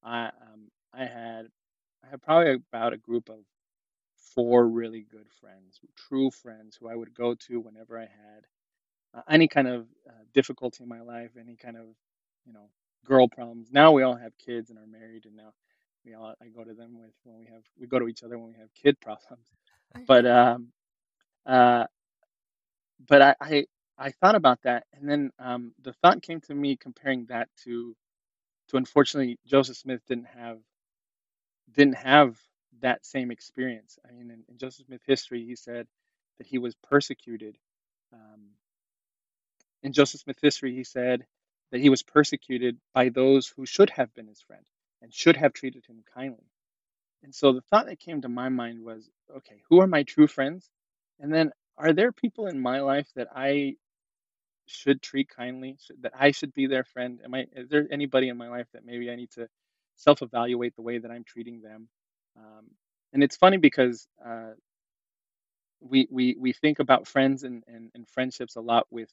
I 0.03 0.27
um, 0.27 0.69
I 0.93 1.05
had 1.05 1.47
I 2.05 2.09
had 2.11 2.21
probably 2.23 2.53
about 2.53 2.93
a 2.93 2.97
group 2.97 3.29
of 3.29 3.39
four 4.37 4.69
really 4.69 5.07
good 5.11 5.27
friends, 5.41 5.81
true 5.97 6.31
friends 6.31 6.77
who 6.79 6.89
I 6.89 6.95
would 6.95 7.15
go 7.15 7.35
to 7.35 7.61
whenever 7.61 7.99
I 7.99 8.03
had 8.03 8.45
uh, 9.15 9.23
any 9.29 9.49
kind 9.49 9.67
of 9.67 9.87
uh, 10.09 10.13
difficulty 10.33 10.83
in 10.83 10.89
my 10.89 11.01
life, 11.01 11.31
any 11.39 11.57
kind 11.57 11.77
of, 11.77 11.87
you 12.45 12.53
know, 12.53 12.69
girl 13.05 13.27
problems. 13.29 13.69
Now 13.73 13.93
we 13.93 14.03
all 14.03 14.15
have 14.15 14.37
kids 14.39 14.71
and 14.71 14.79
are 14.79 14.87
married, 14.87 15.25
and 15.25 15.37
now 15.37 15.53
we 16.05 16.15
all 16.15 16.35
I 16.41 16.47
go 16.49 16.63
to 16.65 16.75
them 16.75 16.99
with 16.99 17.11
when 17.25 17.37
we 17.39 17.45
have 17.47 17.63
we 17.79 17.87
go 17.87 17.99
to 17.99 18.09
each 18.09 18.23
other 18.23 18.39
when 18.39 18.49
we 18.53 18.59
have 18.59 18.73
kid 18.75 18.99
problems. 19.01 19.47
But 20.07 20.25
um, 20.27 20.69
uh, 21.45 21.85
but 23.07 23.21
I, 23.23 23.35
I 23.41 23.65
I 23.99 24.11
thought 24.11 24.35
about 24.35 24.61
that, 24.63 24.85
and 24.93 25.09
then 25.09 25.31
um, 25.39 25.73
the 25.83 25.93
thought 25.93 26.23
came 26.23 26.41
to 26.43 26.55
me 26.55 26.77
comparing 26.77 27.25
that 27.27 27.49
to 27.65 27.95
to 28.69 28.77
unfortunately 28.77 29.39
Joseph 29.47 29.77
Smith 29.77 30.01
didn't 30.07 30.27
have 30.27 30.59
didn't 31.75 31.95
have 31.97 32.37
that 32.81 33.05
same 33.05 33.31
experience. 33.31 33.97
I 34.07 34.11
mean, 34.11 34.31
in, 34.31 34.43
in 34.49 34.57
Joseph 34.57 34.85
Smith 34.85 35.01
history, 35.05 35.45
he 35.45 35.55
said 35.55 35.87
that 36.37 36.47
he 36.47 36.57
was 36.57 36.75
persecuted. 36.89 37.57
Um, 38.13 38.51
in 39.83 39.93
Joseph 39.93 40.21
Smith 40.21 40.37
history, 40.41 40.75
he 40.75 40.83
said 40.83 41.25
that 41.71 41.81
he 41.81 41.89
was 41.89 42.03
persecuted 42.03 42.77
by 42.93 43.09
those 43.09 43.47
who 43.47 43.65
should 43.65 43.89
have 43.91 44.13
been 44.13 44.27
his 44.27 44.41
friend 44.41 44.63
and 45.01 45.13
should 45.13 45.37
have 45.37 45.53
treated 45.53 45.85
him 45.85 46.03
kindly. 46.13 46.45
And 47.23 47.33
so 47.33 47.53
the 47.53 47.61
thought 47.61 47.87
that 47.87 47.99
came 47.99 48.21
to 48.21 48.29
my 48.29 48.49
mind 48.49 48.83
was, 48.83 49.09
okay, 49.37 49.61
who 49.69 49.81
are 49.81 49.87
my 49.87 50.03
true 50.03 50.27
friends? 50.27 50.69
And 51.19 51.33
then 51.33 51.51
are 51.77 51.93
there 51.93 52.11
people 52.11 52.47
in 52.47 52.59
my 52.59 52.81
life 52.81 53.07
that 53.15 53.27
I 53.35 53.75
should 54.67 55.01
treat 55.01 55.29
kindly, 55.29 55.77
that 56.01 56.13
I 56.17 56.31
should 56.31 56.53
be 56.53 56.67
their 56.67 56.83
friend? 56.83 57.19
Am 57.23 57.33
I? 57.33 57.47
Is 57.55 57.69
there 57.69 57.87
anybody 57.91 58.29
in 58.29 58.37
my 58.37 58.49
life 58.49 58.67
that 58.73 58.85
maybe 58.85 59.09
I 59.09 59.15
need 59.15 59.31
to 59.31 59.47
self 59.97 60.21
evaluate 60.21 60.75
the 60.75 60.81
way 60.81 60.99
that 60.99 61.11
I'm 61.11 61.23
treating 61.23 61.61
them. 61.61 61.89
Um, 62.37 62.65
and 63.13 63.23
it's 63.23 63.37
funny 63.37 63.57
because 63.57 64.07
uh, 64.25 64.51
we, 65.81 66.07
we 66.11 66.35
we 66.39 66.53
think 66.53 66.79
about 66.79 67.07
friends 67.07 67.43
and, 67.43 67.63
and, 67.67 67.91
and 67.95 68.07
friendships 68.07 68.55
a 68.55 68.61
lot 68.61 68.87
with 68.89 69.11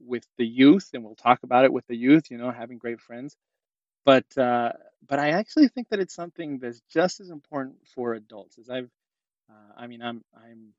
with 0.00 0.26
the 0.38 0.46
youth, 0.46 0.90
and 0.94 1.04
we'll 1.04 1.14
talk 1.14 1.42
about 1.42 1.64
it 1.64 1.72
with 1.72 1.86
the 1.86 1.96
youth. 1.96 2.30
You 2.30 2.38
know, 2.38 2.50
having 2.50 2.78
great 2.78 3.00
friends. 3.00 3.36
But 4.04 4.26
uh, 4.36 4.72
but 5.06 5.18
I 5.18 5.30
actually 5.30 5.68
think 5.68 5.88
that 5.90 6.00
it's 6.00 6.14
something 6.14 6.58
that's 6.58 6.80
just 6.92 7.20
as 7.20 7.30
important 7.30 7.76
for 7.94 8.14
adults. 8.14 8.58
As 8.58 8.68
I've, 8.70 8.90
uh, 9.50 9.72
I 9.76 9.86
mean, 9.86 10.02
I'm 10.02 10.22
I'm 10.36 10.74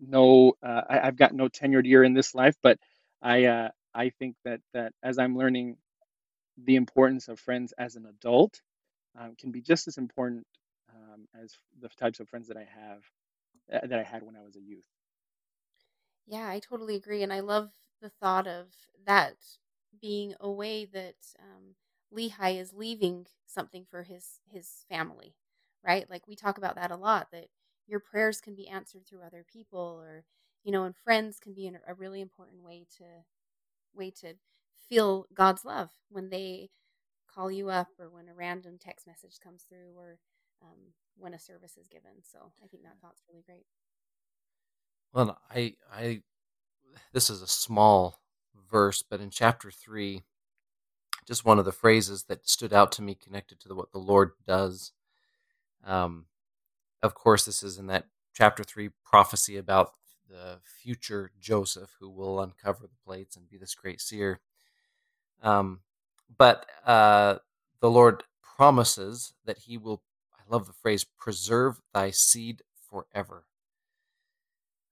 no, 0.00 0.54
uh, 0.62 0.82
I, 0.88 1.00
I've 1.00 1.16
got 1.16 1.34
no 1.34 1.48
tenured 1.48 1.86
year 1.86 2.04
in 2.04 2.14
this 2.14 2.34
life, 2.34 2.56
but 2.62 2.78
I 3.22 3.44
uh, 3.44 3.68
I 3.94 4.10
think 4.10 4.36
that 4.44 4.60
that 4.74 4.92
as 5.02 5.18
I'm 5.18 5.36
learning 5.36 5.76
the 6.58 6.76
importance 6.76 7.28
of 7.28 7.40
friends 7.40 7.72
as 7.78 7.96
an 7.96 8.06
adult, 8.06 8.60
um, 9.18 9.34
can 9.36 9.50
be 9.52 9.60
just 9.62 9.88
as 9.88 9.98
important 9.98 10.46
um, 10.94 11.26
as 11.40 11.54
the 11.80 11.88
types 11.90 12.20
of 12.20 12.28
friends 12.28 12.48
that 12.48 12.56
I 12.56 12.64
have 12.64 13.02
uh, 13.72 13.86
that 13.86 13.98
I 13.98 14.04
had 14.04 14.22
when 14.22 14.36
I 14.36 14.42
was 14.42 14.56
a 14.56 14.62
youth. 14.62 14.84
Yeah, 16.26 16.48
I 16.48 16.58
totally 16.60 16.94
agree, 16.96 17.22
and 17.22 17.32
I 17.32 17.40
love 17.40 17.72
the 18.00 18.08
thought 18.10 18.46
of 18.46 18.74
that 19.06 19.36
being 20.00 20.34
a 20.40 20.50
way 20.50 20.84
that 20.86 21.16
um, 21.38 21.76
Lehi 22.12 22.58
is 22.58 22.72
leaving 22.72 23.26
something 23.46 23.84
for 23.84 24.02
his 24.02 24.40
his 24.46 24.84
family, 24.88 25.36
right? 25.82 26.08
Like 26.08 26.26
we 26.26 26.36
talk 26.36 26.58
about 26.58 26.76
that 26.76 26.90
a 26.90 26.96
lot. 26.96 27.30
That 27.32 27.48
your 27.86 28.00
prayers 28.00 28.40
can 28.40 28.54
be 28.54 28.68
answered 28.68 29.06
through 29.06 29.22
other 29.22 29.44
people, 29.44 29.78
or 29.80 30.24
you 30.64 30.72
know, 30.72 30.84
and 30.84 30.96
friends 30.96 31.38
can 31.40 31.52
be 31.54 31.68
a 31.86 31.94
really 31.94 32.20
important 32.20 32.62
way 32.62 32.86
to 32.98 33.04
way 33.94 34.10
to 34.10 34.34
feel 34.88 35.26
God's 35.34 35.64
love 35.64 35.92
when 36.08 36.30
they 36.30 36.70
call 37.34 37.50
you 37.50 37.68
up, 37.68 37.88
or 37.98 38.08
when 38.10 38.28
a 38.28 38.34
random 38.34 38.78
text 38.78 39.06
message 39.06 39.40
comes 39.42 39.64
through, 39.68 39.92
or 39.96 40.18
um, 40.62 40.78
when 41.16 41.34
a 41.34 41.38
service 41.38 41.76
is 41.76 41.88
given. 41.88 42.12
So 42.22 42.52
I 42.62 42.66
think 42.66 42.82
that 42.82 43.00
thought's 43.00 43.22
really 43.28 43.42
great. 43.44 43.66
Well, 45.12 45.38
I, 45.50 45.74
I, 45.92 46.22
this 47.12 47.30
is 47.30 47.42
a 47.42 47.46
small 47.46 48.20
verse, 48.70 49.02
but 49.02 49.20
in 49.20 49.30
chapter 49.30 49.70
three, 49.70 50.22
just 51.26 51.44
one 51.44 51.58
of 51.58 51.64
the 51.64 51.72
phrases 51.72 52.24
that 52.24 52.48
stood 52.48 52.72
out 52.72 52.92
to 52.92 53.02
me 53.02 53.14
connected 53.14 53.60
to 53.60 53.68
the, 53.68 53.74
what 53.74 53.92
the 53.92 53.98
Lord 53.98 54.32
does. 54.46 54.92
Um, 55.84 56.26
of 57.02 57.14
course, 57.14 57.44
this 57.44 57.62
is 57.62 57.78
in 57.78 57.86
that 57.86 58.06
chapter 58.34 58.64
three 58.64 58.90
prophecy 59.04 59.56
about 59.56 59.90
the 60.28 60.58
future 60.64 61.30
Joseph 61.40 61.94
who 62.00 62.10
will 62.10 62.40
uncover 62.40 62.82
the 62.82 63.04
plates 63.04 63.36
and 63.36 63.48
be 63.48 63.56
this 63.56 63.74
great 63.74 64.00
seer. 64.00 64.40
Um, 65.42 65.80
but 66.36 66.66
uh, 66.86 67.36
the 67.80 67.90
Lord 67.90 68.24
promises 68.56 69.34
that 69.44 69.58
He 69.58 69.76
will, 69.76 70.02
I 70.32 70.42
love 70.52 70.66
the 70.66 70.72
phrase, 70.72 71.04
preserve 71.04 71.80
thy 71.92 72.10
seed 72.10 72.62
forever. 72.90 73.44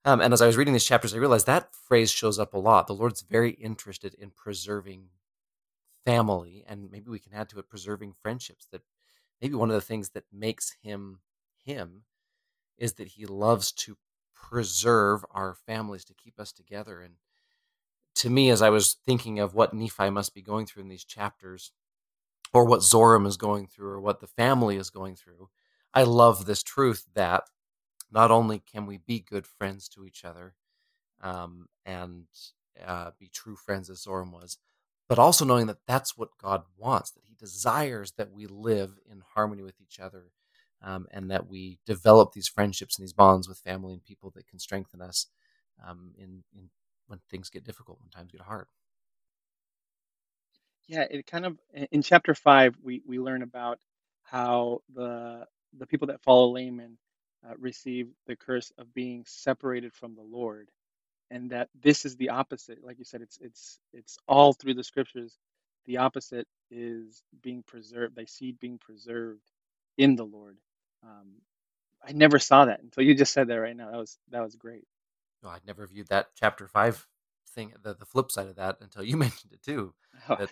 Um, 0.05 0.19
and 0.19 0.33
as 0.33 0.41
I 0.41 0.47
was 0.47 0.57
reading 0.57 0.73
these 0.73 0.85
chapters, 0.85 1.13
I 1.13 1.17
realized 1.17 1.45
that 1.45 1.73
phrase 1.73 2.11
shows 2.11 2.37
up 2.37 2.53
a 2.53 2.59
lot. 2.59 2.87
The 2.87 2.93
Lord's 2.93 3.21
very 3.21 3.51
interested 3.51 4.13
in 4.15 4.31
preserving 4.31 5.09
family, 6.05 6.65
and 6.67 6.91
maybe 6.91 7.09
we 7.09 7.19
can 7.19 7.33
add 7.33 7.47
to 7.49 7.59
it 7.59 7.69
preserving 7.69 8.13
friendships. 8.21 8.67
That 8.71 8.81
maybe 9.41 9.55
one 9.55 9.69
of 9.69 9.75
the 9.75 9.81
things 9.81 10.09
that 10.09 10.25
makes 10.31 10.75
him 10.81 11.19
him 11.63 12.03
is 12.77 12.93
that 12.93 13.09
he 13.09 13.25
loves 13.25 13.71
to 13.71 13.97
preserve 14.35 15.25
our 15.31 15.55
families 15.55 16.03
to 16.05 16.13
keep 16.13 16.37
us 16.37 16.51
together. 16.51 16.99
And 17.01 17.15
to 18.23 18.29
me, 18.29 18.49
as 18.49 18.61
I 18.61 18.69
was 18.69 18.95
thinking 19.05 19.39
of 19.39 19.53
what 19.53 19.73
Nephi 19.73 20.09
must 20.09 20.33
be 20.33 20.41
going 20.41 20.65
through 20.65 20.83
in 20.83 20.87
these 20.87 21.03
chapters, 21.03 21.73
or 22.53 22.63
what 22.63 22.79
Zoram 22.79 23.27
is 23.27 23.35
going 23.35 23.67
through, 23.67 23.89
or 23.89 23.99
what 23.99 24.21
the 24.21 24.27
family 24.27 24.77
is 24.77 24.89
going 24.89 25.17
through, 25.17 25.49
I 25.93 26.03
love 26.03 26.45
this 26.45 26.63
truth 26.63 27.05
that 27.15 27.43
not 28.09 28.31
only 28.31 28.59
can 28.59 28.85
we 28.85 28.97
be 28.97 29.19
good 29.19 29.45
friends 29.45 29.89
to 29.89 30.05
each 30.05 30.23
other 30.23 30.55
um, 31.19 31.67
and 31.85 32.27
uh, 32.85 33.11
be 33.19 33.27
true 33.27 33.57
friends 33.57 33.89
as 33.89 34.05
Zoram 34.05 34.31
was, 34.31 34.57
but 35.09 35.19
also 35.19 35.43
knowing 35.43 35.67
that 35.67 35.85
that's 35.85 36.17
what 36.17 36.37
God 36.41 36.63
wants, 36.77 37.11
that 37.11 37.25
He 37.25 37.35
desires 37.37 38.13
that 38.13 38.31
we 38.31 38.45
live 38.47 38.99
in 39.11 39.21
harmony 39.35 39.63
with 39.63 39.81
each 39.81 39.99
other 39.99 40.31
um, 40.81 41.07
and 41.11 41.29
that 41.29 41.49
we 41.49 41.79
develop 41.85 42.31
these 42.31 42.47
friendships 42.47 42.97
and 42.97 43.03
these 43.03 43.11
bonds 43.11 43.49
with 43.49 43.57
family 43.57 43.91
and 43.91 44.01
people 44.01 44.31
that 44.33 44.47
can 44.47 44.59
strengthen 44.59 45.01
us 45.01 45.27
um, 45.85 46.13
in, 46.17 46.45
in 46.57 46.69
when 47.13 47.21
things 47.31 47.49
get 47.51 47.65
difficult, 47.65 47.99
when 48.01 48.09
times 48.09 48.31
get 48.33 48.41
hard. 48.41 48.67
Yeah, 50.87 51.05
it 51.09 51.27
kind 51.27 51.45
of 51.47 51.57
in 51.91 52.03
chapter 52.03 52.35
five 52.35 52.75
we 52.83 53.01
we 53.07 53.19
learn 53.19 53.43
about 53.43 53.79
how 54.23 54.81
the 54.95 55.45
the 55.77 55.87
people 55.87 56.07
that 56.07 56.23
follow 56.23 56.49
Laman 56.53 56.97
uh, 57.47 57.53
receive 57.59 58.09
the 58.27 58.35
curse 58.35 58.71
of 58.77 58.93
being 58.93 59.23
separated 59.27 59.93
from 59.93 60.15
the 60.15 60.23
Lord, 60.23 60.69
and 61.31 61.51
that 61.51 61.69
this 61.81 62.05
is 62.05 62.17
the 62.17 62.29
opposite. 62.29 62.83
Like 62.83 62.99
you 62.99 63.05
said, 63.05 63.21
it's 63.21 63.37
it's 63.41 63.79
it's 63.93 64.17
all 64.27 64.53
through 64.53 64.75
the 64.75 64.83
scriptures. 64.85 65.37
The 65.87 65.97
opposite 65.97 66.47
is 66.71 67.23
being 67.43 67.63
preserved, 67.63 68.15
thy 68.15 68.25
seed 68.25 68.59
being 68.59 68.79
preserved 68.79 69.41
in 69.97 70.15
the 70.15 70.25
Lord. 70.25 70.57
Um, 71.03 71.33
I 72.07 72.13
never 72.13 72.39
saw 72.39 72.65
that 72.65 72.81
until 72.81 73.03
you 73.03 73.15
just 73.15 73.33
said 73.33 73.49
that 73.49 73.55
right 73.61 73.75
now. 73.77 73.91
That 73.91 73.97
was 73.99 74.17
that 74.31 74.43
was 74.43 74.55
great. 74.57 74.85
No, 75.43 75.49
I'd 75.49 75.65
never 75.65 75.85
viewed 75.85 76.07
that 76.07 76.29
chapter 76.35 76.67
five 76.67 77.07
thing, 77.49 77.73
the, 77.81 77.93
the 77.93 78.05
flip 78.05 78.31
side 78.31 78.47
of 78.47 78.55
that, 78.55 78.77
until 78.81 79.03
you 79.03 79.17
mentioned 79.25 79.53
it 79.53 79.61
too. 79.61 79.93
Oh. 80.29 80.47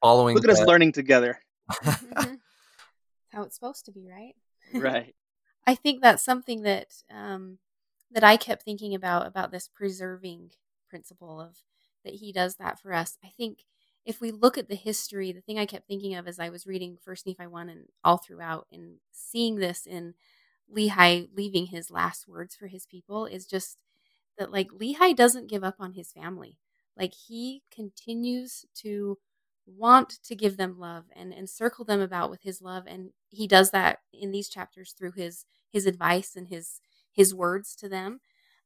following, 0.00 0.36
look 0.36 0.44
at 0.44 0.50
us 0.50 0.62
learning 0.62 0.92
together. 0.92 1.38
mm-hmm. 1.70 2.34
How 3.32 3.42
it's 3.42 3.54
supposed 3.54 3.84
to 3.84 3.92
be, 3.92 4.08
right? 4.08 4.34
right. 4.72 5.14
I 5.66 5.74
think 5.74 6.00
that's 6.00 6.24
something 6.24 6.62
that 6.62 6.94
um, 7.14 7.58
that 8.10 8.24
I 8.24 8.38
kept 8.38 8.62
thinking 8.62 8.94
about 8.94 9.26
about 9.26 9.50
this 9.50 9.68
preserving 9.68 10.52
principle 10.88 11.40
of 11.40 11.58
that 12.04 12.14
he 12.14 12.32
does 12.32 12.56
that 12.56 12.80
for 12.80 12.94
us. 12.94 13.18
I 13.22 13.28
think 13.36 13.64
if 14.06 14.22
we 14.22 14.30
look 14.30 14.56
at 14.56 14.70
the 14.70 14.74
history, 14.74 15.30
the 15.30 15.42
thing 15.42 15.58
I 15.58 15.66
kept 15.66 15.86
thinking 15.86 16.14
of 16.14 16.26
as 16.26 16.38
I 16.38 16.48
was 16.48 16.66
reading 16.66 16.96
First 16.98 17.26
Nephi 17.26 17.46
one 17.46 17.68
and 17.68 17.88
all 18.02 18.16
throughout, 18.16 18.66
and 18.72 18.96
seeing 19.12 19.56
this 19.56 19.84
in 19.84 20.14
Lehi 20.74 21.28
leaving 21.34 21.66
his 21.66 21.90
last 21.90 22.26
words 22.26 22.56
for 22.56 22.68
his 22.68 22.86
people 22.86 23.26
is 23.26 23.46
just 23.46 23.76
that 24.38 24.52
like 24.52 24.68
Lehi 24.70 25.14
doesn't 25.14 25.48
give 25.50 25.64
up 25.64 25.76
on 25.80 25.92
his 25.92 26.12
family. 26.12 26.58
Like 26.96 27.12
he 27.14 27.62
continues 27.74 28.64
to 28.76 29.18
want 29.66 30.14
to 30.24 30.34
give 30.34 30.56
them 30.56 30.78
love 30.78 31.04
and 31.14 31.32
encircle 31.32 31.84
them 31.84 32.00
about 32.00 32.30
with 32.30 32.42
his 32.42 32.62
love 32.62 32.84
and 32.86 33.10
he 33.28 33.46
does 33.46 33.70
that 33.70 33.98
in 34.14 34.30
these 34.30 34.48
chapters 34.48 34.94
through 34.96 35.12
his 35.12 35.44
his 35.70 35.84
advice 35.84 36.34
and 36.34 36.48
his 36.48 36.80
his 37.12 37.34
words 37.34 37.76
to 37.76 37.86
them 37.86 38.18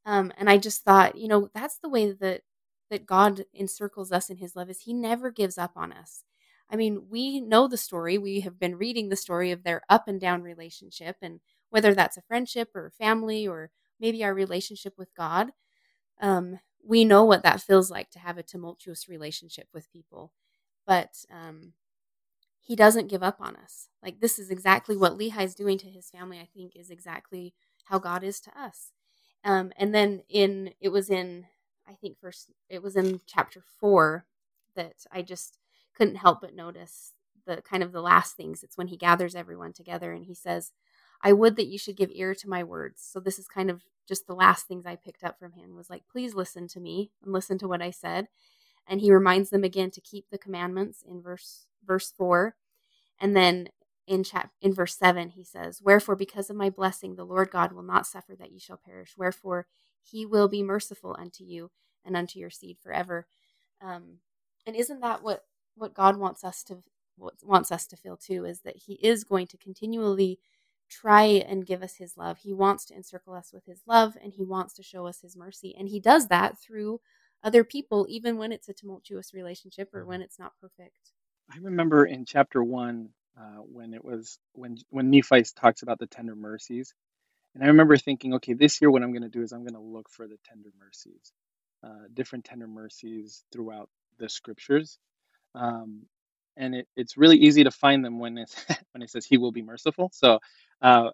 um, 0.07 0.33
and 0.39 0.49
i 0.49 0.57
just 0.57 0.85
thought 0.85 1.17
you 1.19 1.27
know 1.27 1.49
that's 1.55 1.79
the 1.79 1.89
way 1.89 2.13
that 2.13 2.43
that 2.91 3.07
God 3.07 3.45
encircles 3.55 4.13
us 4.13 4.29
in 4.29 4.37
his 4.37 4.55
love 4.55 4.69
is 4.69 4.81
he 4.81 4.93
never 4.93 5.31
gives 5.31 5.57
up 5.57 5.73
on 5.77 5.95
us. 5.95 6.25
I 6.71 6.77
mean, 6.77 7.07
we 7.09 7.41
know 7.41 7.67
the 7.67 7.79
story. 7.79 8.19
We 8.19 8.41
have 8.41 8.59
been 8.59 8.77
reading 8.77 9.09
the 9.09 9.17
story 9.17 9.51
of 9.51 9.63
their 9.63 9.81
up 9.89 10.09
and 10.09 10.21
down 10.21 10.43
relationship 10.43 11.17
and 11.23 11.41
whether 11.71 11.95
that's 11.95 12.19
a 12.19 12.23
friendship 12.23 12.69
or 12.75 12.87
a 12.87 12.91
family 12.91 13.47
or 13.47 13.71
maybe 14.03 14.23
our 14.25 14.35
relationship 14.35 14.95
with 14.99 15.15
God. 15.17 15.53
Um, 16.21 16.59
we 16.85 17.05
know 17.05 17.25
what 17.25 17.45
that 17.45 17.63
feels 17.63 17.91
like 17.91 18.11
to 18.11 18.19
have 18.19 18.37
a 18.37 18.43
tumultuous 18.43 19.09
relationship 19.09 19.69
with 19.73 19.91
people. 19.93 20.33
But 20.87 21.25
um, 21.33 21.73
he 22.61 22.77
doesn't 22.77 23.09
give 23.09 23.23
up 23.23 23.37
on 23.41 23.57
us. 23.57 23.89
Like 24.03 24.21
this 24.21 24.39
is 24.39 24.51
exactly 24.51 24.97
what 24.97 25.17
Lehi 25.17 25.43
is 25.45 25.55
doing 25.55 25.79
to 25.79 25.89
his 25.89 26.11
family. 26.11 26.39
I 26.39 26.49
think 26.55 26.73
is 26.75 26.91
exactly 26.91 27.55
how 27.85 27.99
God 27.99 28.25
is 28.25 28.41
to 28.41 28.61
us. 28.61 28.91
Um, 29.45 29.73
and 29.77 29.95
then 29.95 30.23
in 30.29 30.73
it 30.81 30.91
was 30.91 31.09
in 31.09 31.47
I 31.89 31.95
think 31.95 32.19
first 32.21 32.51
it 32.69 32.83
was 32.83 32.97
in 32.97 33.21
chapter 33.27 33.63
four 33.81 34.27
that 34.77 35.05
I 35.13 35.23
just 35.23 35.59
couldn't 35.97 36.17
help 36.17 36.41
but 36.41 36.55
notice 36.55 37.13
the 37.47 37.63
kind 37.63 37.83
of 37.83 37.93
the 37.93 38.01
last 38.03 38.37
things. 38.37 38.63
It's 38.63 38.79
when 38.79 38.87
he 38.89 38.97
gathers 38.97 39.35
everyone 39.35 39.73
together 39.73 40.13
and 40.13 40.25
he 40.25 40.35
says, 40.35 40.71
I 41.23 41.33
would 41.33 41.57
that 41.57 41.67
you 41.67 41.79
should 41.79 41.97
give 41.97 42.11
ear 42.13 42.35
to 42.35 42.49
my 42.49 42.65
words. 42.65 43.07
So 43.11 43.21
this 43.21 43.39
is 43.39 43.47
kind 43.47 43.71
of 43.71 43.83
just 44.09 44.27
the 44.27 44.35
last 44.35 44.67
things 44.67 44.85
I 44.85 44.97
picked 44.97 45.23
up 45.23 45.39
from 45.39 45.53
him 45.53 45.77
was 45.77 45.89
like, 45.89 46.03
please 46.11 46.35
listen 46.35 46.67
to 46.69 46.81
me 46.81 47.13
and 47.23 47.33
listen 47.33 47.59
to 47.59 47.69
what 47.69 47.83
I 47.83 47.91
said. 47.91 48.29
And 48.87 49.01
he 49.01 49.13
reminds 49.13 49.51
them 49.51 49.63
again 49.63 49.91
to 49.93 50.01
keep 50.01 50.27
the 50.31 50.39
commandments 50.39 51.05
in 51.09 51.23
verse 51.23 51.67
verse 51.87 52.13
four. 52.17 52.57
And 53.21 53.37
then 53.37 53.69
in 54.09 54.25
chap 54.25 54.51
in 54.61 54.75
verse 54.75 54.97
seven, 54.97 55.31
he 55.31 55.45
says, 55.45 55.81
Wherefore, 55.81 56.17
because 56.17 56.51
of 56.51 56.57
my 56.57 56.69
blessing, 56.69 57.15
the 57.15 57.25
Lord 57.25 57.51
God 57.51 57.73
will 57.73 57.85
not 57.85 58.07
suffer 58.07 58.35
that 58.37 58.51
ye 58.51 58.59
shall 58.59 58.81
perish. 58.85 59.15
Wherefore 59.17 59.67
he 60.03 60.27
will 60.27 60.49
be 60.49 60.65
merciful 60.65 61.17
unto 61.19 61.45
you 61.45 61.71
and 62.05 62.17
unto 62.17 62.41
your 62.41 62.51
seed 62.51 62.79
forever. 62.83 63.27
Um, 63.81 64.19
and 64.67 64.75
isn't 64.77 65.01
that 65.01 65.23
what 65.23 65.45
what 65.77 65.95
God 65.95 66.17
wants 66.17 66.45
us 66.45 66.63
to 66.65 66.83
wants 67.43 67.71
us 67.71 67.87
to 67.87 67.97
feel 67.97 68.17
too? 68.17 68.45
Is 68.45 68.61
that 68.61 68.77
He 68.87 68.95
is 68.95 69.25
going 69.25 69.47
to 69.49 69.57
continually 69.57 70.39
try 70.93 71.25
and 71.25 71.67
give 71.67 71.83
us 71.83 71.97
His 71.97 72.17
love. 72.17 72.39
He 72.39 72.53
wants 72.53 72.85
to 72.87 72.95
encircle 72.95 73.35
us 73.35 73.53
with 73.53 73.65
His 73.67 73.83
love, 73.87 74.17
and 74.23 74.33
He 74.33 74.45
wants 74.45 74.75
to 74.75 74.83
show 74.83 75.07
us 75.07 75.21
His 75.21 75.37
mercy, 75.37 75.75
and 75.79 75.89
He 75.89 76.01
does 76.01 76.29
that 76.29 76.59
through 76.59 77.01
other 77.43 77.65
people, 77.65 78.07
even 78.09 78.37
when 78.39 78.53
it's 78.53 78.69
a 78.69 78.75
tumultuous 78.75 79.35
relationship 79.35 79.91
or 79.95 80.05
when 80.05 80.23
it's 80.23 80.39
not 80.39 80.53
perfect. 80.61 81.13
I 81.53 81.59
remember 81.61 82.07
in 82.07 82.25
chapter 82.25 82.63
one 82.63 83.11
uh, 83.39 83.63
when 83.63 83.95
it 83.95 84.05
was 84.05 84.39
when 84.53 84.77
when 84.91 85.11
Nephi 85.11 85.45
talks 85.57 85.83
about 85.83 85.99
the 85.99 86.07
tender 86.07 86.37
mercies, 86.37 86.95
and 87.55 87.65
I 87.65 87.69
remember 87.69 87.97
thinking, 87.97 88.35
okay, 88.35 88.55
this 88.55 88.81
year 88.81 88.91
what 88.91 89.03
I'm 89.03 89.13
going 89.13 89.23
to 89.23 89.29
do 89.29 89.43
is 89.43 89.53
I'm 89.53 89.67
going 89.67 89.75
to 89.75 89.81
look 89.81 90.09
for 90.11 90.27
the 90.29 90.39
tender 90.49 90.71
mercies, 90.79 91.33
uh, 91.85 92.09
different 92.15 92.45
tender 92.45 92.67
mercies 92.69 93.45
throughout 93.53 93.89
the 94.19 94.29
scriptures, 94.29 94.99
um, 95.55 96.03
and 96.57 96.75
it, 96.77 96.89
it's 96.97 97.17
really 97.17 97.39
easy 97.39 97.65
to 97.65 97.71
find 97.73 98.05
them 98.05 98.19
when 98.21 98.39
it's 98.39 98.57
when 98.93 99.03
it 99.03 99.11
says 99.11 99.27
He 99.27 99.39
will 99.39 99.53
be 99.53 99.63
merciful. 99.63 100.11
So. 100.15 100.41
Uh, 100.83 101.11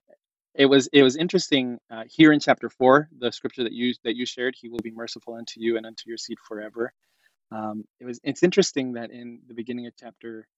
it 0.54 0.66
was 0.66 0.88
it 0.92 1.02
was 1.02 1.16
interesting 1.16 1.78
uh, 1.90 2.04
here 2.08 2.32
in 2.32 2.40
chapter 2.40 2.70
four, 2.70 3.08
the 3.18 3.32
scripture 3.32 3.64
that 3.64 3.72
you 3.72 3.94
that 4.04 4.16
you 4.16 4.26
shared. 4.26 4.56
He 4.60 4.68
will 4.68 4.80
be 4.80 4.92
merciful 4.92 5.34
unto 5.36 5.60
you 5.60 5.78
and 5.78 5.86
unto 5.86 6.04
your 6.08 6.18
seed 6.18 6.38
forever. 6.48 6.92
Um, 7.52 7.84
it 8.00 8.06
was 8.06 8.20
it's 8.24 8.44
interesting 8.44 8.94
that 8.94 9.10
in 9.12 9.40
the 9.48 9.54
beginning 9.54 9.86
of 9.88 9.94
chapter 9.98 10.48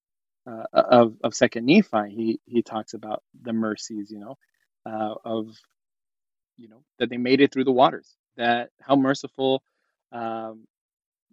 uh, 0.47 0.65
of 0.75 1.17
of 1.25 1.35
Second 1.35 1.67
Nephi, 1.67 2.11
he 2.11 2.41
he 2.47 2.63
talks 2.63 2.95
about 2.95 3.23
the 3.43 3.53
mercies, 3.53 4.11
you 4.11 4.21
know, 4.21 4.37
uh, 4.87 5.15
of 5.25 5.49
you 6.59 6.69
know 6.69 6.83
that 6.99 7.11
they 7.11 7.19
made 7.19 7.41
it 7.41 7.53
through 7.53 7.65
the 7.65 7.73
waters. 7.73 8.17
That 8.37 8.71
how 8.81 8.97
merciful 8.97 9.63
um, 10.13 10.67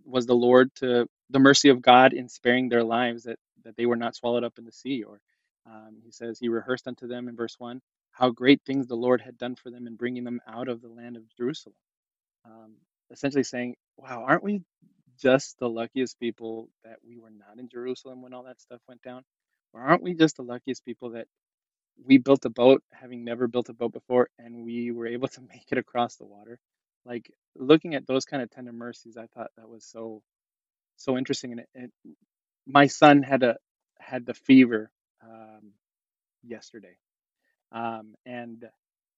was 0.07 0.27
the 0.27 0.35
Lord 0.35 0.75
to 0.77 1.07
the 1.31 1.39
mercy 1.39 1.69
of 1.69 1.83
God 1.83 2.13
in 2.13 2.29
sparing 2.29 2.69
their 2.69 2.85
lives, 2.85 3.25
that 3.25 3.39
that 3.65 3.77
they 3.77 3.87
were 3.87 3.97
not 3.97 4.15
swallowed 4.15 4.45
up 4.45 4.59
in 4.59 4.65
the 4.65 4.73
sea. 4.73 5.03
Or 5.03 5.21
um, 5.67 5.97
he 6.05 6.11
says 6.11 6.39
he 6.39 6.49
rehearsed 6.49 6.87
unto 6.89 7.07
them 7.07 7.29
in 7.29 7.37
verse 7.37 7.57
one 7.59 7.81
how 8.13 8.31
great 8.31 8.61
things 8.65 8.87
the 8.87 8.95
Lord 8.97 9.21
had 9.21 9.37
done 9.39 9.55
for 9.55 9.71
them 9.71 9.87
in 9.87 9.95
bringing 9.95 10.25
them 10.25 10.41
out 10.47 10.69
of 10.69 10.81
the 10.81 10.89
land 10.89 11.17
of 11.17 11.23
Jerusalem. 11.37 11.75
Um, 12.45 12.75
essentially 13.11 13.43
saying, 13.43 13.75
wow, 13.97 14.25
aren't 14.27 14.43
we 14.43 14.63
just 15.21 15.57
the 15.59 15.69
luckiest 15.69 16.19
people 16.19 16.69
that 16.85 16.97
we 17.07 17.17
were 17.19 17.31
not 17.31 17.59
in 17.59 17.69
Jerusalem 17.69 18.21
when 18.23 18.33
all 18.33 18.43
that 18.43 18.61
stuff 18.61 18.81
went 18.87 19.03
down? 19.03 19.23
Or 19.73 19.81
aren't 19.81 20.03
we 20.03 20.15
just 20.15 20.37
the 20.37 20.43
luckiest 20.43 20.85
people 20.85 21.11
that 21.11 21.27
we 22.05 22.17
built 22.19 22.45
a 22.45 22.49
boat 22.51 22.83
having 22.93 23.23
never 23.25 23.47
built 23.47 23.69
a 23.69 23.73
boat 23.73 23.93
before 23.93 24.29
and 24.39 24.65
we 24.65 24.91
were 24.91 25.07
able 25.07 25.29
to 25.29 25.41
make 25.49 25.65
it 25.71 25.77
across 25.79 26.17
the 26.17 26.25
water? 26.25 26.59
Like 27.07 27.31
looking 27.57 27.95
at 27.95 28.07
those 28.07 28.25
kind 28.25 28.43
of 28.43 28.51
tender 28.51 28.73
mercies, 28.73 29.17
I 29.17 29.27
thought 29.27 29.51
that 29.57 29.69
was 29.69 29.85
so 29.85 30.23
so 30.97 31.17
interesting. 31.17 31.53
And 31.53 31.61
it, 31.61 31.69
it, 31.75 31.91
my 32.67 32.87
son 32.87 33.23
had 33.23 33.43
a 33.43 33.57
had 33.99 34.25
the 34.25 34.33
fever 34.35 34.91
um, 35.23 35.73
yesterday, 36.43 36.97
um, 37.71 38.15
and 38.25 38.65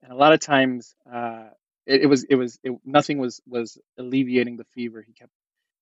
and 0.04 0.12
a 0.13 0.15
lot 0.15 0.34
of 0.34 0.39
times 0.41 0.95
uh, 1.12 1.49
it, 1.88 2.04
it 2.04 2.08
was 2.08 2.25
it 2.25 2.36
was 2.36 2.60
it, 2.63 2.73
nothing 2.86 3.19
was 3.19 3.41
was 3.47 3.78
alleviating 3.99 4.58
the 4.58 4.65
fever. 4.75 5.02
He 5.02 5.13
kept 5.13 5.34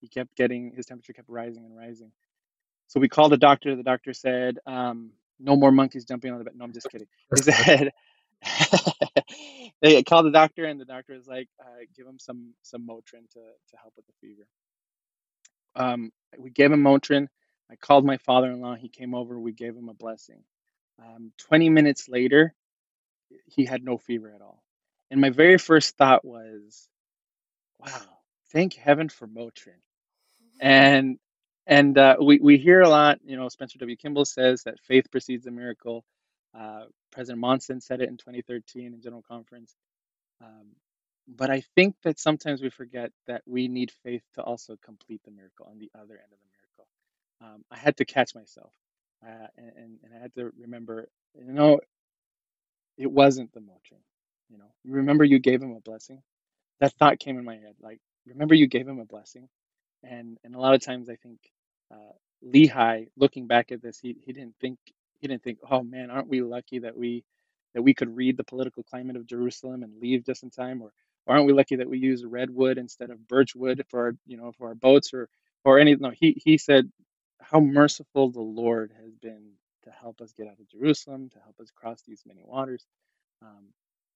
he 0.02 0.08
kept 0.10 0.36
getting 0.38 0.74
his 0.76 0.86
temperature 0.88 1.14
kept 1.14 1.30
rising 1.30 1.66
and 1.66 1.78
rising. 1.78 2.12
So 2.88 3.00
we 3.00 3.10
called 3.10 3.32
the 3.34 3.38
doctor. 3.38 3.76
The 3.76 3.84
doctor 3.84 4.14
said, 4.14 4.60
um, 4.68 5.12
"No 5.40 5.56
more 5.56 5.72
monkeys 5.72 6.06
jumping 6.06 6.32
on 6.32 6.40
the 6.40 6.46
bed." 6.46 6.56
No, 6.58 6.66
I'm 6.66 6.74
just 6.74 6.90
kidding. 6.90 7.08
He 7.36 7.38
said. 7.44 7.92
they 9.82 10.04
called 10.04 10.26
the 10.26 10.32
doctor, 10.32 10.66
and 10.66 10.80
the 10.80 10.86
doctor 10.86 11.14
was 11.16 11.28
like, 11.28 11.50
uh, 11.60 11.86
"Give 11.96 12.08
him 12.08 12.20
some 12.20 12.54
some 12.62 12.88
Motrin 12.88 13.30
to 13.34 13.40
to 13.40 13.78
help 13.82 13.94
with 13.96 14.06
the 14.08 14.14
fever." 14.22 14.48
Um, 15.76 16.12
we 16.38 16.50
gave 16.50 16.72
him 16.72 16.84
Motrin. 16.84 17.28
I 17.72 17.76
called 17.76 18.06
my 18.06 18.18
father-in-law. 18.18 18.76
He 18.76 18.90
came 18.90 19.14
over. 19.14 19.40
We 19.40 19.52
gave 19.54 19.76
him 19.76 19.90
a 19.90 19.94
blessing. 19.94 20.44
Um, 21.00 21.32
20 21.38 21.70
minutes 21.70 22.10
later, 22.10 22.54
he 23.46 23.66
had 23.66 23.84
no 23.84 23.98
fever 23.98 24.32
at 24.34 24.42
all. 24.42 24.64
And 25.12 25.22
my 25.22 25.30
very 25.30 25.58
first 25.58 25.98
thought 25.98 26.26
was, 26.26 26.90
wow, 27.80 28.20
thank 28.52 28.74
heaven 28.74 29.10
for 29.10 29.28
Motrin. 29.28 29.80
And 30.60 31.20
and 31.68 31.98
uh, 31.98 32.16
we, 32.24 32.40
we 32.40 32.58
hear 32.58 32.82
a 32.82 32.90
lot, 32.90 33.20
you 33.26 33.36
know, 33.36 33.50
Spencer 33.50 33.78
W. 33.80 33.98
Kimball 33.98 34.24
says 34.24 34.64
that 34.64 34.80
faith 34.80 35.12
precedes 35.12 35.46
a 35.48 35.52
miracle. 35.52 36.06
Uh, 36.58 36.86
President 37.12 37.40
Monson 37.40 37.82
said 37.82 38.02
it 38.02 38.10
in 38.10 38.18
2013 38.18 38.94
in 38.94 39.02
General 39.02 39.24
Conference. 39.28 39.76
Um, 40.44 40.68
but 41.28 41.50
I 41.50 41.62
think 41.76 41.96
that 42.04 42.20
sometimes 42.20 42.62
we 42.62 42.70
forget 42.70 43.12
that 43.28 43.42
we 43.46 43.68
need 43.68 43.92
faith 44.04 44.24
to 44.36 44.42
also 44.42 44.78
complete 44.84 45.22
the 45.26 45.32
miracle 45.32 45.68
on 45.70 45.78
the 45.78 45.92
other 45.96 46.14
end 46.14 46.32
of 46.32 46.40
the 46.40 46.50
miracle. 46.56 46.88
Um, 47.42 47.64
I 47.72 47.78
had 47.78 47.98
to 47.98 48.06
catch 48.06 48.34
myself. 48.34 48.72
Uh, 49.26 49.48
and, 49.58 50.00
and 50.04 50.14
I 50.16 50.22
had 50.22 50.34
to 50.36 50.52
remember, 50.60 51.10
you 51.36 51.52
know, 51.52 51.80
it 52.98 53.12
wasn't 53.12 53.52
the 53.54 53.60
Motrin. 53.60 54.02
You 54.50 54.58
know, 54.60 54.72
remember 54.86 55.24
you 55.24 55.40
gave 55.40 55.62
him 55.62 55.72
a 55.72 55.82
blessing. 55.82 56.22
That 56.80 56.94
thought 56.94 57.20
came 57.20 57.38
in 57.38 57.44
my 57.44 57.56
head. 57.56 57.76
Like, 57.82 58.00
remember 58.26 58.56
you 58.56 58.68
gave 58.68 58.88
him 58.88 59.00
a 59.00 59.06
blessing, 59.06 59.50
and 60.04 60.38
and 60.44 60.56
a 60.56 60.60
lot 60.60 60.74
of 60.76 60.82
times 60.82 61.10
I 61.10 61.16
think 61.16 61.40
uh, 61.92 62.14
Lehi, 62.46 63.10
looking 63.18 63.48
back 63.48 63.72
at 63.72 63.82
this, 63.82 64.00
he 64.00 64.16
he 64.26 64.32
didn't 64.34 64.56
think 64.62 64.78
he 65.20 65.28
didn't 65.28 65.44
think, 65.44 65.60
oh 65.70 65.84
man, 65.84 66.12
aren't 66.12 66.28
we 66.28 66.42
lucky 66.42 66.80
that 66.80 66.98
we 66.98 67.24
that 67.74 67.82
we 67.82 67.94
could 67.94 68.16
read 68.16 68.38
the 68.38 68.44
political 68.44 68.84
climate 68.84 69.16
of 69.16 69.28
Jerusalem 69.28 69.84
and 69.84 70.02
leave 70.02 70.26
just 70.26 70.44
in 70.44 70.50
time, 70.50 70.82
or, 70.82 70.92
or 71.26 71.36
aren't 71.36 71.46
we 71.46 71.54
lucky 71.54 71.76
that 71.76 71.90
we 71.90 72.00
use 72.00 72.26
redwood 72.26 72.78
instead 72.78 73.10
of 73.12 73.28
birchwood 73.28 73.86
for 73.90 74.06
our, 74.06 74.16
you 74.26 74.38
know 74.38 74.52
for 74.58 74.68
our 74.70 74.76
boats 74.76 75.14
or 75.14 75.30
or 75.64 75.80
any 75.80 75.96
no 75.96 76.12
he 76.12 76.42
he 76.44 76.58
said 76.58 76.92
how 77.42 77.60
merciful 77.60 78.30
the 78.32 78.42
Lord 78.42 78.92
has 79.02 79.14
been 79.16 79.52
to 79.84 79.92
help 79.92 80.22
us 80.22 80.34
get 80.34 80.48
out 80.48 80.60
of 80.60 80.70
Jerusalem, 80.70 81.30
to 81.30 81.40
help 81.40 81.60
us 81.62 81.72
cross 81.72 82.02
these 82.06 82.24
many 82.26 82.42
waters. 82.44 82.86
Um, 83.42 83.68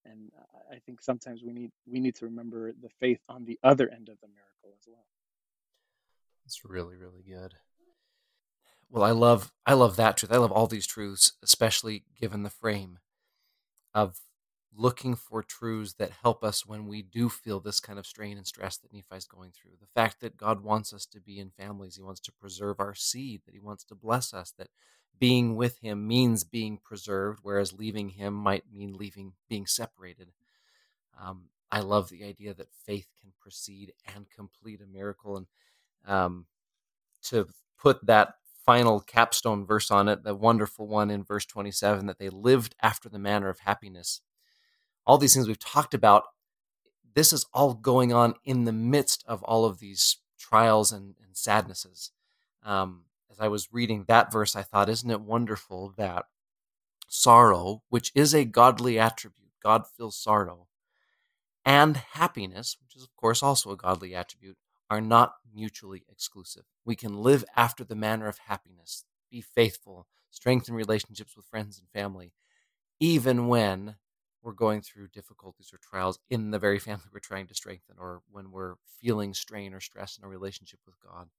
and 0.05 0.31
I 0.71 0.79
think 0.85 1.01
sometimes 1.01 1.43
we 1.43 1.53
need 1.53 1.71
we 1.85 1.99
need 1.99 2.15
to 2.15 2.25
remember 2.25 2.71
the 2.71 2.89
faith 2.99 3.19
on 3.29 3.45
the 3.45 3.59
other 3.63 3.89
end 3.89 4.09
of 4.09 4.19
the 4.21 4.27
miracle 4.27 4.75
as 4.77 4.87
well. 4.87 5.05
It's 6.45 6.65
really 6.65 6.95
really 6.95 7.23
good. 7.23 7.53
Well, 8.91 9.03
I 9.03 9.11
love 9.11 9.51
I 9.65 9.73
love 9.73 9.95
that 9.97 10.17
truth. 10.17 10.31
I 10.33 10.37
love 10.37 10.51
all 10.51 10.67
these 10.67 10.87
truths, 10.87 11.33
especially 11.43 12.03
given 12.19 12.43
the 12.43 12.49
frame 12.51 12.99
of 13.93 14.19
looking 14.75 15.15
for 15.15 15.43
truths 15.43 15.93
that 15.95 16.11
help 16.23 16.43
us 16.43 16.65
when 16.65 16.87
we 16.87 17.01
do 17.01 17.29
feel 17.29 17.59
this 17.59 17.79
kind 17.79 17.99
of 17.99 18.07
strain 18.07 18.37
and 18.37 18.47
stress 18.47 18.77
that 18.77 18.93
Nephi's 18.93 19.25
going 19.27 19.51
through. 19.51 19.73
The 19.81 19.87
fact 19.87 20.21
that 20.21 20.37
God 20.37 20.63
wants 20.63 20.93
us 20.93 21.05
to 21.07 21.21
be 21.21 21.39
in 21.39 21.51
families, 21.51 21.97
He 21.97 22.03
wants 22.03 22.21
to 22.21 22.31
preserve 22.33 22.79
our 22.79 22.95
seed, 22.95 23.41
that 23.45 23.53
He 23.55 23.59
wants 23.61 23.83
to 23.85 23.95
bless 23.95 24.33
us, 24.33 24.53
that 24.57 24.69
being 25.19 25.55
with 25.57 25.79
Him 25.79 26.07
means 26.07 26.43
being 26.45 26.77
preserved, 26.77 27.39
whereas 27.43 27.73
leaving 27.73 28.09
Him 28.11 28.33
might 28.33 28.65
mean 28.71 28.93
leaving, 28.97 29.33
being 29.49 29.67
separated. 29.67 30.31
Um, 31.21 31.45
I 31.71 31.81
love 31.81 32.09
the 32.09 32.23
idea 32.23 32.53
that 32.53 32.73
faith 32.85 33.07
can 33.21 33.31
precede 33.39 33.93
and 34.15 34.29
complete 34.29 34.81
a 34.81 34.87
miracle, 34.87 35.37
and 35.37 35.47
um, 36.05 36.45
to 37.23 37.47
put 37.79 38.05
that 38.07 38.35
final 38.65 38.99
capstone 38.99 39.65
verse 39.65 39.91
on 39.91 40.07
it, 40.07 40.23
the 40.23 40.35
wonderful 40.35 40.87
one 40.87 41.09
in 41.09 41.23
verse 41.23 41.45
27 41.45 42.05
that 42.05 42.19
they 42.19 42.29
lived 42.29 42.75
after 42.81 43.09
the 43.09 43.19
manner 43.19 43.49
of 43.49 43.59
happiness 43.59 44.21
all 45.05 45.17
these 45.17 45.33
things 45.33 45.47
we've 45.47 45.59
talked 45.59 45.93
about, 45.93 46.23
this 47.13 47.33
is 47.33 47.45
all 47.53 47.73
going 47.73 48.13
on 48.13 48.35
in 48.43 48.65
the 48.65 48.71
midst 48.71 49.23
of 49.27 49.43
all 49.43 49.65
of 49.65 49.79
these 49.79 50.17
trials 50.39 50.91
and, 50.91 51.15
and 51.23 51.35
sadnesses. 51.35 52.11
Um, 52.63 53.05
as 53.29 53.39
I 53.39 53.47
was 53.47 53.69
reading 53.71 54.05
that 54.07 54.31
verse, 54.31 54.55
I 54.55 54.61
thought, 54.61 54.89
isn't 54.89 55.09
it 55.09 55.21
wonderful 55.21 55.93
that 55.97 56.25
sorrow, 57.07 57.83
which 57.89 58.11
is 58.15 58.33
a 58.33 58.45
godly 58.45 58.97
attribute, 58.97 59.49
God 59.61 59.83
feels 59.97 60.15
sorrow, 60.15 60.67
and 61.65 61.97
happiness, 61.97 62.77
which 62.81 62.95
is, 62.95 63.03
of 63.03 63.15
course, 63.15 63.43
also 63.43 63.71
a 63.71 63.77
godly 63.77 64.15
attribute, 64.15 64.57
are 64.91 65.01
not 65.01 65.35
mutually 65.55 66.03
exclusive. 66.09 66.65
We 66.85 66.97
can 66.97 67.15
live 67.23 67.45
after 67.55 67.85
the 67.85 67.95
manner 67.95 68.27
of 68.27 68.39
happiness, 68.39 69.05
be 69.31 69.41
faithful, 69.41 70.05
strengthen 70.31 70.75
relationships 70.75 71.37
with 71.37 71.45
friends 71.47 71.79
and 71.79 71.89
family, 71.89 72.33
even 72.99 73.47
when 73.47 73.95
we're 74.43 74.53
going 74.53 74.81
through 74.81 75.07
difficulties 75.09 75.71
or 75.73 75.79
trials 75.79 76.19
in 76.29 76.51
the 76.51 76.59
very 76.59 76.79
family 76.87 77.05
we're 77.13 77.19
trying 77.21 77.47
to 77.47 77.55
strengthen, 77.55 77.95
or 77.99 78.21
when 78.31 78.51
we're 78.51 78.75
feeling 79.01 79.33
strain 79.33 79.73
or 79.73 79.79
stress 79.79 80.17
in 80.17 80.25
a 80.25 80.29
relationship 80.29 80.81
with 80.85 80.99
God, 80.99 81.29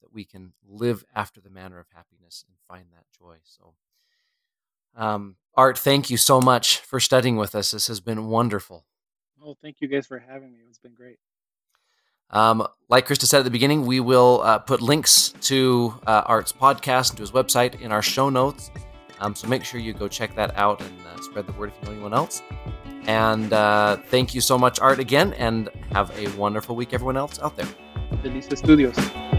that 0.00 0.12
we 0.12 0.24
can 0.24 0.54
live 0.66 1.04
after 1.14 1.40
the 1.40 1.50
manner 1.50 1.78
of 1.78 1.88
happiness 1.94 2.44
and 2.48 2.56
find 2.68 2.86
that 2.92 3.06
joy. 3.18 3.36
So, 3.44 3.74
um, 4.96 5.36
Art, 5.56 5.78
thank 5.78 6.10
you 6.10 6.16
so 6.16 6.40
much 6.40 6.78
for 6.78 7.00
studying 7.00 7.36
with 7.36 7.54
us. 7.54 7.72
This 7.72 7.88
has 7.88 8.00
been 8.00 8.28
wonderful. 8.28 8.86
Oh, 9.42 9.56
thank 9.62 9.80
you 9.80 9.88
guys 9.88 10.06
for 10.06 10.18
having 10.18 10.52
me. 10.52 10.60
It's 10.68 10.78
been 10.78 10.94
great. 10.94 11.18
Um, 12.30 12.66
like 12.88 13.06
Krista 13.06 13.24
said 13.24 13.38
at 13.38 13.44
the 13.44 13.50
beginning, 13.50 13.86
we 13.86 14.00
will 14.00 14.40
uh, 14.42 14.58
put 14.58 14.80
links 14.80 15.32
to 15.42 15.94
uh, 16.06 16.22
Art's 16.26 16.52
podcast 16.52 17.10
and 17.10 17.16
to 17.18 17.22
his 17.22 17.30
website 17.30 17.80
in 17.80 17.92
our 17.92 18.02
show 18.02 18.28
notes. 18.28 18.70
Um, 19.20 19.34
so 19.34 19.48
make 19.48 19.64
sure 19.64 19.80
you 19.80 19.92
go 19.92 20.08
check 20.08 20.34
that 20.34 20.56
out 20.56 20.80
and 20.80 20.92
uh, 21.06 21.20
spread 21.22 21.46
the 21.46 21.52
word 21.52 21.70
if 21.70 21.74
you 21.80 21.86
know 21.86 21.92
anyone 21.92 22.14
else. 22.14 22.42
And 23.06 23.52
uh, 23.52 23.96
thank 24.08 24.34
you 24.34 24.40
so 24.40 24.58
much, 24.58 24.80
Art, 24.80 24.98
again, 24.98 25.34
and 25.34 25.70
have 25.92 26.10
a 26.18 26.28
wonderful 26.36 26.74
week, 26.74 26.92
everyone 26.92 27.16
else 27.16 27.38
out 27.40 27.56
there. 27.56 27.68
Feliz 28.22 28.48
estudios. 28.48 29.33